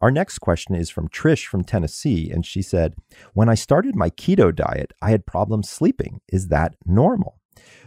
Our 0.00 0.10
next 0.10 0.38
question 0.38 0.74
is 0.74 0.88
from 0.88 1.08
Trish 1.08 1.46
from 1.46 1.62
Tennessee, 1.62 2.30
and 2.30 2.46
she 2.46 2.62
said, 2.62 2.94
When 3.34 3.50
I 3.50 3.54
started 3.54 3.94
my 3.94 4.08
keto 4.08 4.54
diet, 4.54 4.92
I 5.02 5.10
had 5.10 5.26
problems 5.26 5.68
sleeping. 5.68 6.22
Is 6.28 6.48
that 6.48 6.74
normal? 6.86 7.38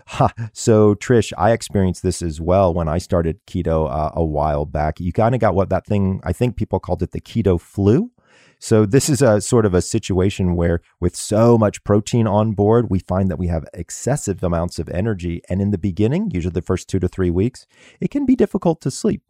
Ha. 0.08 0.32
So, 0.54 0.94
Trish, 0.94 1.34
I 1.38 1.52
experienced 1.52 2.04
this 2.04 2.22
as 2.22 2.40
well 2.40 2.74
when 2.74 2.88
I 2.88 3.00
started 3.00 3.40
keto 3.48 3.90
uh, 3.90 4.12
a 4.14 4.24
while 4.24 4.66
back. 4.66 5.00
You 5.00 5.12
kind 5.12 5.34
of 5.34 5.42
got 5.42 5.56
what 5.56 5.70
that 5.70 5.88
thing, 5.88 6.22
I 6.24 6.34
think 6.34 6.56
people 6.56 6.80
called 6.80 7.02
it 7.02 7.12
the 7.12 7.22
keto 7.22 7.60
flu. 7.60 8.12
So, 8.60 8.86
this 8.86 9.10
is 9.10 9.24
a 9.24 9.42
sort 9.42 9.66
of 9.66 9.74
a 9.74 9.82
situation 9.82 10.56
where, 10.56 10.82
with 11.00 11.16
so 11.16 11.58
much 11.58 11.84
protein 11.84 12.28
on 12.28 12.52
board, 12.52 12.92
we 12.92 13.00
find 13.00 13.32
that 13.32 13.40
we 13.40 13.48
have 13.48 13.66
excessive 13.74 14.44
amounts 14.44 14.78
of 14.78 14.88
energy. 14.90 15.42
And 15.50 15.62
in 15.62 15.72
the 15.72 15.80
beginning, 15.80 16.30
usually 16.32 16.54
the 16.54 16.62
first 16.62 16.90
two 16.90 17.00
to 17.00 17.08
three 17.08 17.32
weeks, 17.32 17.66
it 18.00 18.12
can 18.12 18.28
be 18.28 18.36
difficult 18.36 18.82
to 18.82 18.92
sleep. 18.92 19.24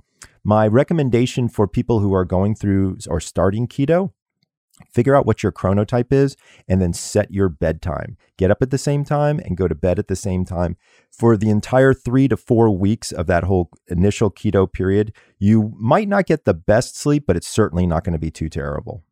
My 0.43 0.67
recommendation 0.67 1.47
for 1.47 1.67
people 1.67 1.99
who 1.99 2.13
are 2.13 2.25
going 2.25 2.55
through 2.55 2.97
or 3.07 3.21
starting 3.21 3.67
keto 3.67 4.11
figure 4.91 5.15
out 5.15 5.25
what 5.25 5.43
your 5.43 5.51
chronotype 5.51 6.11
is 6.11 6.35
and 6.67 6.81
then 6.81 6.93
set 6.93 7.31
your 7.31 7.47
bedtime. 7.47 8.17
Get 8.37 8.51
up 8.51 8.61
at 8.61 8.71
the 8.71 8.77
same 8.77 9.05
time 9.05 9.39
and 9.39 9.55
go 9.55 9.67
to 9.67 9.75
bed 9.75 9.99
at 9.99 10.07
the 10.07 10.15
same 10.15 10.45
time. 10.45 10.75
For 11.11 11.37
the 11.37 11.49
entire 11.49 11.93
three 11.93 12.27
to 12.27 12.35
four 12.35 12.75
weeks 12.75 13.11
of 13.11 13.27
that 13.27 13.43
whole 13.43 13.69
initial 13.87 14.31
keto 14.31 14.71
period, 14.71 15.13
you 15.39 15.73
might 15.77 16.07
not 16.07 16.25
get 16.25 16.45
the 16.45 16.53
best 16.53 16.97
sleep, 16.97 17.25
but 17.27 17.37
it's 17.37 17.47
certainly 17.47 17.85
not 17.85 18.03
going 18.03 18.13
to 18.13 18.19
be 18.19 18.31
too 18.31 18.49
terrible. 18.49 19.03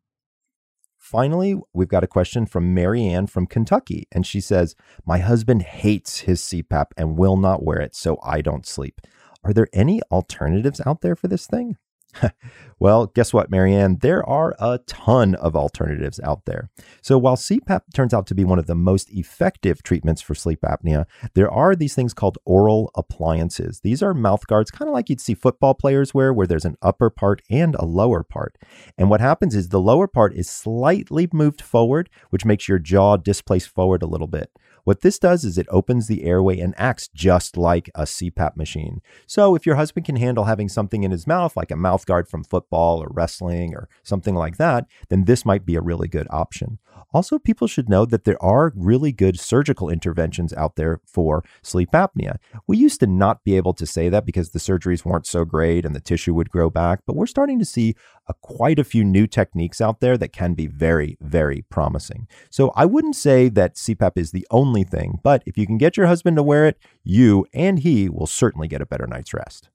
Finally, 0.98 1.60
we've 1.72 1.88
got 1.88 2.04
a 2.04 2.08
question 2.08 2.46
from 2.46 2.74
Marianne 2.74 3.26
from 3.26 3.46
Kentucky, 3.46 4.06
and 4.12 4.26
she 4.26 4.40
says, 4.40 4.74
My 5.04 5.18
husband 5.18 5.62
hates 5.62 6.20
his 6.20 6.40
CPAP 6.40 6.86
and 6.96 7.18
will 7.18 7.36
not 7.36 7.62
wear 7.62 7.80
it, 7.80 7.94
so 7.94 8.18
I 8.22 8.40
don't 8.40 8.66
sleep. 8.66 9.00
Are 9.44 9.52
there 9.52 9.68
any 9.72 10.00
alternatives 10.10 10.80
out 10.86 11.00
there 11.00 11.16
for 11.16 11.28
this 11.28 11.46
thing? 11.46 11.76
well, 12.78 13.06
guess 13.06 13.32
what, 13.32 13.50
Marianne? 13.50 13.98
There 14.00 14.28
are 14.28 14.54
a 14.58 14.78
ton 14.86 15.34
of 15.36 15.56
alternatives 15.56 16.20
out 16.20 16.44
there. 16.44 16.70
So 17.00 17.18
while 17.18 17.36
CPAP 17.36 17.82
turns 17.94 18.12
out 18.12 18.26
to 18.28 18.34
be 18.34 18.44
one 18.44 18.58
of 18.58 18.66
the 18.66 18.74
most 18.74 19.10
effective 19.10 19.82
treatments 19.82 20.20
for 20.20 20.34
sleep 20.34 20.60
apnea, 20.62 21.06
there 21.34 21.50
are 21.50 21.74
these 21.74 21.94
things 21.94 22.14
called 22.14 22.38
oral 22.44 22.90
appliances. 22.94 23.80
These 23.80 24.02
are 24.02 24.14
mouth 24.14 24.46
guards, 24.46 24.70
kind 24.70 24.88
of 24.88 24.92
like 24.92 25.08
you'd 25.08 25.20
see 25.20 25.34
football 25.34 25.74
players 25.74 26.14
wear, 26.14 26.32
where 26.32 26.46
there's 26.46 26.64
an 26.64 26.76
upper 26.82 27.10
part 27.10 27.42
and 27.50 27.74
a 27.76 27.84
lower 27.84 28.22
part. 28.22 28.58
And 28.98 29.10
what 29.10 29.20
happens 29.20 29.54
is 29.54 29.68
the 29.68 29.80
lower 29.80 30.06
part 30.06 30.34
is 30.34 30.48
slightly 30.48 31.28
moved 31.32 31.62
forward, 31.62 32.10
which 32.30 32.44
makes 32.44 32.68
your 32.68 32.78
jaw 32.78 33.16
displace 33.16 33.66
forward 33.66 34.02
a 34.02 34.06
little 34.06 34.26
bit. 34.26 34.50
What 34.84 35.02
this 35.02 35.18
does 35.18 35.44
is 35.44 35.58
it 35.58 35.66
opens 35.70 36.06
the 36.06 36.24
airway 36.24 36.58
and 36.58 36.74
acts 36.76 37.08
just 37.08 37.56
like 37.56 37.88
a 37.94 38.02
CPAP 38.02 38.56
machine. 38.56 39.00
So 39.26 39.54
if 39.54 39.64
your 39.64 39.76
husband 39.76 40.06
can 40.06 40.16
handle 40.16 40.44
having 40.44 40.68
something 40.68 41.04
in 41.04 41.12
his 41.12 41.26
mouth, 41.26 41.56
like 41.56 41.70
a 41.70 41.76
mouth 41.76 42.04
guard 42.04 42.28
from 42.28 42.42
football 42.42 43.02
or 43.02 43.08
wrestling 43.10 43.74
or 43.74 43.88
something 44.02 44.34
like 44.34 44.56
that, 44.56 44.86
then 45.08 45.24
this 45.24 45.44
might 45.44 45.64
be 45.64 45.76
a 45.76 45.80
really 45.80 46.08
good 46.08 46.26
option. 46.30 46.78
Also, 47.12 47.38
people 47.38 47.66
should 47.66 47.88
know 47.88 48.04
that 48.04 48.24
there 48.24 48.42
are 48.42 48.72
really 48.74 49.12
good 49.12 49.38
surgical 49.38 49.88
interventions 49.88 50.52
out 50.54 50.76
there 50.76 51.00
for 51.06 51.44
sleep 51.62 51.90
apnea. 51.92 52.36
We 52.66 52.76
used 52.76 53.00
to 53.00 53.06
not 53.06 53.44
be 53.44 53.56
able 53.56 53.74
to 53.74 53.86
say 53.86 54.08
that 54.08 54.26
because 54.26 54.50
the 54.50 54.58
surgeries 54.58 55.04
weren't 55.04 55.26
so 55.26 55.44
great 55.44 55.84
and 55.84 55.94
the 55.94 56.00
tissue 56.00 56.34
would 56.34 56.50
grow 56.50 56.70
back, 56.70 57.00
but 57.06 57.16
we're 57.16 57.26
starting 57.26 57.58
to 57.58 57.64
see 57.64 57.94
a, 58.28 58.34
quite 58.34 58.78
a 58.78 58.84
few 58.84 59.04
new 59.04 59.26
techniques 59.26 59.80
out 59.80 60.00
there 60.00 60.16
that 60.18 60.32
can 60.32 60.54
be 60.54 60.66
very, 60.66 61.16
very 61.20 61.64
promising. 61.70 62.26
So 62.50 62.72
I 62.76 62.86
wouldn't 62.86 63.16
say 63.16 63.48
that 63.50 63.76
CPAP 63.76 64.12
is 64.16 64.30
the 64.30 64.46
only 64.50 64.84
thing, 64.84 65.18
but 65.22 65.42
if 65.46 65.58
you 65.58 65.66
can 65.66 65.78
get 65.78 65.96
your 65.96 66.06
husband 66.06 66.36
to 66.36 66.42
wear 66.42 66.66
it, 66.66 66.78
you 67.02 67.46
and 67.52 67.80
he 67.80 68.08
will 68.08 68.26
certainly 68.26 68.68
get 68.68 68.80
a 68.80 68.86
better 68.86 69.06
night's 69.06 69.34
rest. 69.34 69.68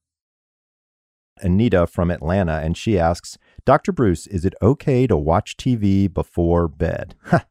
Anita 1.42 1.88
from 1.88 2.12
Atlanta, 2.12 2.60
and 2.64 2.78
she 2.78 3.00
asks, 3.00 3.38
Dr. 3.66 3.92
Breus, 3.92 4.28
is 4.28 4.46
it 4.46 4.56
okay 4.62 5.08
to 5.08 5.18
watch 5.18 5.58
TV 5.58 6.12
before 6.12 6.68
bed? 6.68 7.16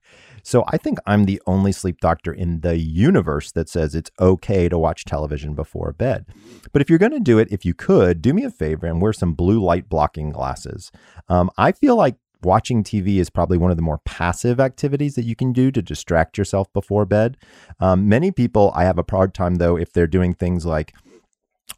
so 0.42 0.64
I 0.68 0.78
think 0.78 0.98
I'm 1.06 1.24
the 1.24 1.42
only 1.46 1.72
sleep 1.72 2.00
doctor 2.00 2.32
in 2.32 2.60
the 2.60 2.78
universe 2.78 3.52
that 3.52 3.68
says 3.68 3.94
it's 3.94 4.10
okay 4.18 4.68
to 4.68 4.78
watch 4.78 5.04
television 5.04 5.54
before 5.54 5.92
bed. 5.92 6.26
But 6.72 6.82
if 6.82 6.88
you're 6.88 6.98
going 6.98 7.12
to 7.12 7.20
do 7.20 7.38
it, 7.38 7.48
if 7.50 7.64
you 7.64 7.74
could, 7.74 8.22
do 8.22 8.32
me 8.32 8.44
a 8.44 8.50
favor 8.50 8.86
and 8.86 9.02
wear 9.02 9.12
some 9.12 9.34
blue 9.34 9.62
light 9.62 9.88
blocking 9.88 10.30
glasses. 10.30 10.90
Um, 11.28 11.50
I 11.58 11.72
feel 11.72 11.96
like 11.96 12.16
watching 12.42 12.84
TV 12.84 13.16
is 13.16 13.28
probably 13.28 13.58
one 13.58 13.70
of 13.70 13.76
the 13.76 13.82
more 13.82 13.98
passive 13.98 14.60
activities 14.60 15.14
that 15.16 15.24
you 15.24 15.34
can 15.34 15.52
do 15.52 15.70
to 15.70 15.82
distract 15.82 16.38
yourself 16.38 16.72
before 16.72 17.04
bed. 17.04 17.36
Um, 17.80 18.08
many 18.08 18.30
people, 18.30 18.72
I 18.74 18.84
have 18.84 18.98
a 18.98 19.04
hard 19.10 19.34
time 19.34 19.56
though, 19.56 19.76
if 19.76 19.92
they're 19.92 20.06
doing 20.06 20.32
things 20.32 20.64
like 20.64 20.94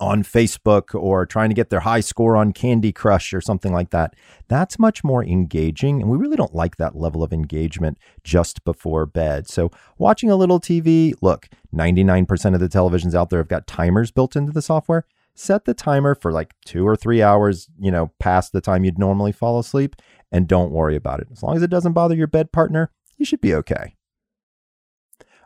on 0.00 0.22
Facebook 0.22 0.94
or 0.94 1.26
trying 1.26 1.48
to 1.48 1.54
get 1.54 1.70
their 1.70 1.80
high 1.80 2.00
score 2.00 2.36
on 2.36 2.52
Candy 2.52 2.92
Crush 2.92 3.32
or 3.32 3.40
something 3.40 3.72
like 3.72 3.90
that. 3.90 4.14
That's 4.46 4.78
much 4.78 5.02
more 5.02 5.24
engaging. 5.24 6.00
And 6.00 6.10
we 6.10 6.18
really 6.18 6.36
don't 6.36 6.54
like 6.54 6.76
that 6.76 6.96
level 6.96 7.22
of 7.22 7.32
engagement 7.32 7.98
just 8.22 8.64
before 8.64 9.06
bed. 9.06 9.48
So, 9.48 9.70
watching 9.96 10.30
a 10.30 10.36
little 10.36 10.60
TV, 10.60 11.14
look, 11.20 11.48
99% 11.74 12.54
of 12.54 12.60
the 12.60 12.68
televisions 12.68 13.14
out 13.14 13.30
there 13.30 13.40
have 13.40 13.48
got 13.48 13.66
timers 13.66 14.10
built 14.10 14.36
into 14.36 14.52
the 14.52 14.62
software. 14.62 15.04
Set 15.34 15.64
the 15.64 15.74
timer 15.74 16.14
for 16.14 16.32
like 16.32 16.54
two 16.64 16.86
or 16.86 16.96
three 16.96 17.22
hours, 17.22 17.68
you 17.78 17.90
know, 17.90 18.10
past 18.18 18.52
the 18.52 18.60
time 18.60 18.84
you'd 18.84 18.98
normally 18.98 19.30
fall 19.30 19.58
asleep, 19.58 19.94
and 20.32 20.48
don't 20.48 20.72
worry 20.72 20.96
about 20.96 21.20
it. 21.20 21.28
As 21.30 21.42
long 21.42 21.56
as 21.56 21.62
it 21.62 21.70
doesn't 21.70 21.92
bother 21.92 22.16
your 22.16 22.26
bed 22.26 22.50
partner, 22.50 22.90
you 23.16 23.24
should 23.24 23.40
be 23.40 23.54
okay. 23.54 23.94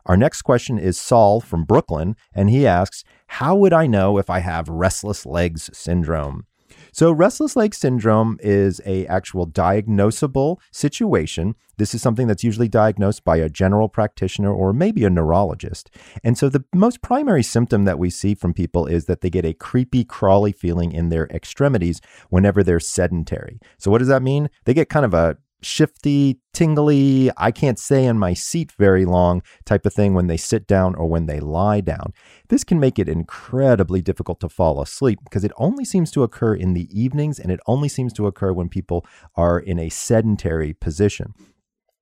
Our 0.05 0.17
next 0.17 0.41
question 0.41 0.77
is 0.77 0.97
Saul 0.97 1.39
from 1.39 1.63
Brooklyn, 1.63 2.15
and 2.33 2.49
he 2.49 2.67
asks, 2.67 3.03
How 3.27 3.55
would 3.55 3.73
I 3.73 3.87
know 3.87 4.17
if 4.17 4.29
I 4.29 4.39
have 4.39 4.67
restless 4.67 5.25
legs 5.25 5.69
syndrome? 5.73 6.45
So 6.91 7.11
restless 7.11 7.55
leg 7.55 7.73
syndrome 7.73 8.37
is 8.41 8.81
a 8.85 9.07
actual 9.07 9.47
diagnosable 9.47 10.57
situation. 10.71 11.55
This 11.77 11.95
is 11.95 12.01
something 12.01 12.27
that's 12.27 12.43
usually 12.43 12.67
diagnosed 12.67 13.23
by 13.23 13.37
a 13.37 13.49
general 13.49 13.89
practitioner 13.89 14.53
or 14.53 14.73
maybe 14.73 15.03
a 15.03 15.09
neurologist. 15.09 15.89
And 16.23 16.37
so 16.37 16.49
the 16.49 16.63
most 16.73 17.01
primary 17.01 17.41
symptom 17.41 17.85
that 17.85 17.97
we 17.97 18.09
see 18.09 18.35
from 18.35 18.53
people 18.53 18.85
is 18.85 19.05
that 19.05 19.21
they 19.21 19.31
get 19.31 19.45
a 19.45 19.53
creepy 19.53 20.03
crawly 20.03 20.51
feeling 20.51 20.91
in 20.91 21.09
their 21.09 21.25
extremities 21.27 21.99
whenever 22.29 22.63
they're 22.63 22.79
sedentary. 22.79 23.59
So 23.79 23.89
what 23.89 23.99
does 23.99 24.07
that 24.09 24.21
mean? 24.21 24.49
They 24.65 24.75
get 24.75 24.89
kind 24.89 25.05
of 25.05 25.13
a 25.15 25.37
shifty, 25.65 26.39
tingly, 26.53 27.31
I 27.37 27.51
can't 27.51 27.79
stay 27.79 28.05
in 28.05 28.17
my 28.17 28.33
seat 28.33 28.71
very 28.73 29.05
long 29.05 29.41
type 29.65 29.85
of 29.85 29.93
thing 29.93 30.13
when 30.13 30.27
they 30.27 30.37
sit 30.37 30.67
down 30.67 30.95
or 30.95 31.07
when 31.07 31.25
they 31.25 31.39
lie 31.39 31.81
down. 31.81 32.13
This 32.49 32.63
can 32.63 32.79
make 32.79 32.99
it 32.99 33.09
incredibly 33.09 34.01
difficult 34.01 34.39
to 34.41 34.49
fall 34.49 34.81
asleep 34.81 35.19
because 35.23 35.43
it 35.43 35.51
only 35.57 35.85
seems 35.85 36.11
to 36.11 36.23
occur 36.23 36.53
in 36.53 36.73
the 36.73 36.87
evenings 36.91 37.39
and 37.39 37.51
it 37.51 37.59
only 37.67 37.89
seems 37.89 38.13
to 38.13 38.27
occur 38.27 38.53
when 38.53 38.69
people 38.69 39.05
are 39.35 39.59
in 39.59 39.79
a 39.79 39.89
sedentary 39.89 40.73
position. 40.73 41.33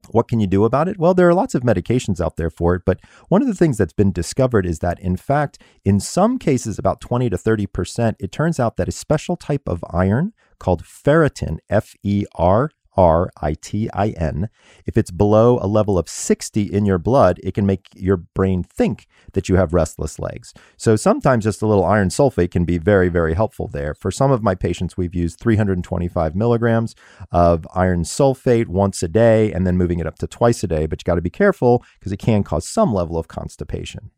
What 0.10 0.28
can 0.28 0.40
you 0.40 0.48
do 0.48 0.66
about 0.66 0.88
it? 0.88 0.98
Well, 0.98 1.14
there 1.14 1.30
are 1.30 1.34
lots 1.34 1.56
of 1.56 1.62
medications 1.62 2.20
out 2.20 2.36
there 2.36 2.50
for 2.50 2.76
it, 2.76 2.82
but 2.86 3.00
one 3.30 3.42
of 3.42 3.48
the 3.48 3.54
things 3.54 3.78
that's 3.78 3.94
been 3.94 4.12
discovered 4.12 4.66
is 4.66 4.80
that, 4.80 5.00
in 5.00 5.16
fact, 5.16 5.62
in 5.86 6.00
some 6.00 6.40
cases, 6.40 6.80
about 6.80 7.02
20 7.02 7.30
to 7.30 7.38
30%, 7.38 8.16
it 8.20 8.32
turns 8.32 8.60
out 8.60 8.78
that 8.78 8.90
a 8.90 8.92
special 8.92 9.36
type 9.36 9.68
of 9.68 9.84
iron 9.90 10.34
called 10.60 10.84
ferritin, 10.84 11.60
F 11.70 11.94
E 12.04 12.26
R 12.36 12.72
R 12.98 13.30
I 13.42 13.54
T 13.54 13.90
I 13.94 14.10
N. 14.10 14.50
If 14.86 14.98
it's 14.98 15.12
below 15.12 15.60
a 15.62 15.68
level 15.68 15.98
of 15.98 16.10
60 16.10 16.64
in 16.64 16.86
your 16.86 16.98
blood, 16.98 17.40
it 17.44 17.54
can 17.54 17.66
make 17.66 17.88
your 17.96 18.18
brain 18.18 18.64
think 18.64 19.08
that 19.34 19.50
you 19.50 19.56
have 19.56 19.74
restless 19.74 20.20
legs. 20.20 20.54
So 20.78 20.96
sometimes 20.96 21.44
just 21.44 21.62
a 21.62 21.68
little 21.68 21.86
iron 21.86 22.10
sulfate 22.10 22.52
can 22.52 22.66
be 22.66 22.78
very, 22.78 23.10
very 23.10 23.34
helpful 23.34 23.68
there. 23.68 23.94
For 23.94 24.12
some 24.12 24.32
of 24.32 24.44
my 24.44 24.56
patients, 24.56 24.98
we've 24.98 25.16
used 25.16 25.40
325 25.40 26.36
milligrams 26.36 26.96
of 27.32 27.68
iron 27.74 28.04
sulfate 28.04 28.68
once 28.68 29.02
a 29.04 29.08
day 29.08 29.52
and 29.52 29.66
then 29.66 29.78
moving 29.78 30.00
it 30.00 30.08
up 30.08 30.18
to 30.20 30.28
twice 30.28 30.64
a 30.64 30.68
day. 30.68 30.86
But 30.86 31.02
you 31.02 31.06
got 31.06 31.16
to 31.16 31.22
be 31.22 31.30
careful 31.30 31.84
because 32.00 32.12
it 32.12 32.18
can 32.18 32.44
cause 32.44 32.68
some 32.68 32.94
level 32.94 33.18
of 33.18 33.28
constipation. 33.28 34.12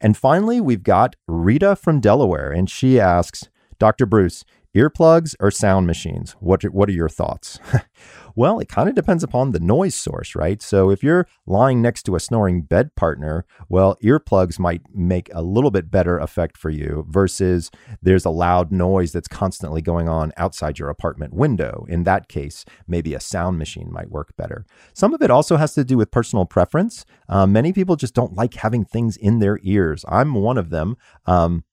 And 0.00 0.16
finally, 0.16 0.60
we've 0.60 0.82
got 0.82 1.14
Rita 1.28 1.76
from 1.76 2.00
Delaware, 2.00 2.50
and 2.50 2.68
she 2.68 2.98
asks, 2.98 3.48
Dr. 3.78 4.04
Breus, 4.04 4.44
Earplugs 4.74 5.34
or 5.38 5.50
sound 5.50 5.86
machines? 5.86 6.32
What, 6.40 6.62
what 6.64 6.88
are 6.88 6.92
your 6.92 7.08
thoughts? 7.08 7.58
well, 8.34 8.58
it 8.58 8.70
kind 8.70 8.88
of 8.88 8.94
depends 8.94 9.22
upon 9.22 9.50
the 9.50 9.60
noise 9.60 9.94
source, 9.94 10.34
right? 10.34 10.62
So 10.62 10.90
if 10.90 11.02
you're 11.02 11.26
lying 11.46 11.82
next 11.82 12.04
to 12.04 12.16
a 12.16 12.20
snoring 12.20 12.62
bed 12.62 12.94
partner, 12.96 13.44
well, 13.68 13.98
earplugs 14.02 14.58
might 14.58 14.80
make 14.94 15.28
a 15.34 15.42
little 15.42 15.70
bit 15.70 15.90
better 15.90 16.18
effect 16.18 16.56
for 16.56 16.70
you 16.70 17.04
versus 17.06 17.70
there's 18.00 18.24
a 18.24 18.30
loud 18.30 18.72
noise 18.72 19.12
that's 19.12 19.28
constantly 19.28 19.82
going 19.82 20.08
on 20.08 20.32
outside 20.38 20.78
your 20.78 20.88
apartment 20.88 21.34
window. 21.34 21.84
In 21.90 22.04
that 22.04 22.28
case, 22.28 22.64
maybe 22.88 23.12
a 23.12 23.20
sound 23.20 23.58
machine 23.58 23.92
might 23.92 24.10
work 24.10 24.34
better. 24.38 24.64
Some 24.94 25.12
of 25.12 25.20
it 25.20 25.30
also 25.30 25.58
has 25.58 25.74
to 25.74 25.84
do 25.84 25.98
with 25.98 26.10
personal 26.10 26.46
preference. 26.46 27.04
Um, 27.28 27.52
many 27.52 27.74
people 27.74 27.96
just 27.96 28.14
don't 28.14 28.36
like 28.36 28.54
having 28.54 28.86
things 28.86 29.18
in 29.18 29.38
their 29.38 29.58
ears. 29.62 30.02
I'm 30.08 30.34
one 30.34 30.56
of 30.56 30.70
them. 30.70 30.96
Um, 31.26 31.64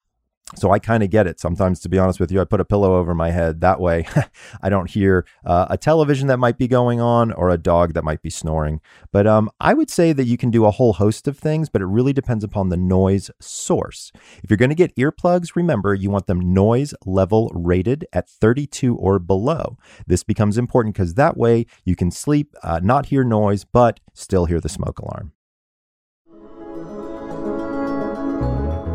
so 0.55 0.71
I 0.71 0.79
kind 0.79 1.03
of 1.03 1.09
get 1.09 1.27
it. 1.27 1.39
Sometimes, 1.39 1.79
to 1.81 1.89
be 1.89 1.99
honest 1.99 2.19
with 2.19 2.31
you, 2.31 2.41
I 2.41 2.45
put 2.45 2.59
a 2.59 2.65
pillow 2.65 2.95
over 2.95 3.13
my 3.13 3.31
head. 3.31 3.61
That 3.61 3.79
way, 3.79 4.07
I 4.61 4.69
don't 4.69 4.89
hear 4.89 5.25
uh, 5.45 5.67
a 5.69 5.77
television 5.77 6.27
that 6.27 6.37
might 6.37 6.57
be 6.57 6.67
going 6.67 6.99
on 6.99 7.31
or 7.31 7.49
a 7.49 7.57
dog 7.57 7.93
that 7.93 8.03
might 8.03 8.21
be 8.21 8.29
snoring. 8.29 8.81
But 9.11 9.27
um, 9.27 9.49
I 9.59 9.73
would 9.73 9.89
say 9.89 10.11
that 10.13 10.25
you 10.25 10.37
can 10.37 10.49
do 10.49 10.65
a 10.65 10.71
whole 10.71 10.93
host 10.93 11.27
of 11.27 11.37
things, 11.37 11.69
but 11.69 11.81
it 11.81 11.85
really 11.85 12.13
depends 12.13 12.43
upon 12.43 12.69
the 12.69 12.77
noise 12.77 13.29
source. 13.39 14.11
If 14.43 14.49
you're 14.49 14.57
going 14.57 14.69
to 14.69 14.75
get 14.75 14.95
earplugs, 14.95 15.55
remember 15.55 15.93
you 15.93 16.09
want 16.09 16.27
them 16.27 16.53
noise 16.53 16.93
level 17.05 17.51
rated 17.53 18.05
at 18.11 18.27
32 18.27 18.95
or 18.95 19.19
below. 19.19 19.77
This 20.07 20.23
becomes 20.23 20.57
important 20.57 20.95
because 20.95 21.13
that 21.13 21.37
way 21.37 21.65
you 21.85 21.95
can 21.95 22.11
sleep, 22.11 22.55
uh, 22.63 22.79
not 22.81 23.07
hear 23.07 23.23
noise, 23.23 23.65
but 23.65 23.99
still 24.13 24.45
hear 24.45 24.59
the 24.59 24.69
smoke 24.69 24.99
alarm. 24.99 25.33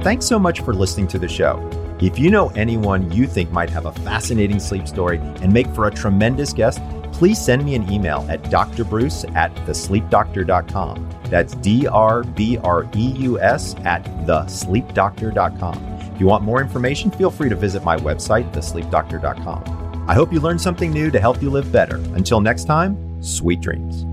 Thanks 0.04 0.26
so 0.26 0.38
much 0.38 0.60
for 0.60 0.74
listening 0.74 1.08
to 1.08 1.18
the 1.18 1.26
show. 1.26 1.66
If 1.98 2.18
you 2.18 2.28
know 2.28 2.50
anyone 2.50 3.10
you 3.10 3.26
think 3.26 3.50
might 3.50 3.70
have 3.70 3.86
a 3.86 3.92
fascinating 3.92 4.60
sleep 4.60 4.86
story 4.86 5.16
and 5.16 5.50
make 5.50 5.66
for 5.68 5.86
a 5.86 5.90
tremendous 5.90 6.52
guest, 6.52 6.82
please 7.10 7.42
send 7.42 7.64
me 7.64 7.74
an 7.74 7.90
email 7.90 8.18
at 8.28 8.42
drbreus 8.42 9.24
at 9.34 9.54
thesleepdoctor.com. 9.66 11.08
That's 11.30 11.54
D 11.54 11.86
R 11.86 12.22
B 12.22 12.58
R 12.58 12.86
E 12.94 13.12
U 13.12 13.40
S 13.40 13.76
at 13.86 14.04
thesleepdoctor.com. 14.26 15.98
If 16.14 16.20
you 16.20 16.26
want 16.26 16.44
more 16.44 16.60
information, 16.60 17.10
feel 17.10 17.30
free 17.30 17.48
to 17.48 17.56
visit 17.56 17.82
my 17.82 17.96
website, 17.96 18.52
thesleepdoctor.com. 18.52 20.04
I 20.06 20.12
hope 20.12 20.34
you 20.34 20.40
learned 20.40 20.60
something 20.60 20.90
new 20.90 21.10
to 21.12 21.18
help 21.18 21.40
you 21.40 21.48
live 21.48 21.72
better. 21.72 21.96
Until 21.96 22.42
next 22.42 22.64
time, 22.64 23.22
sweet 23.22 23.62
dreams. 23.62 24.04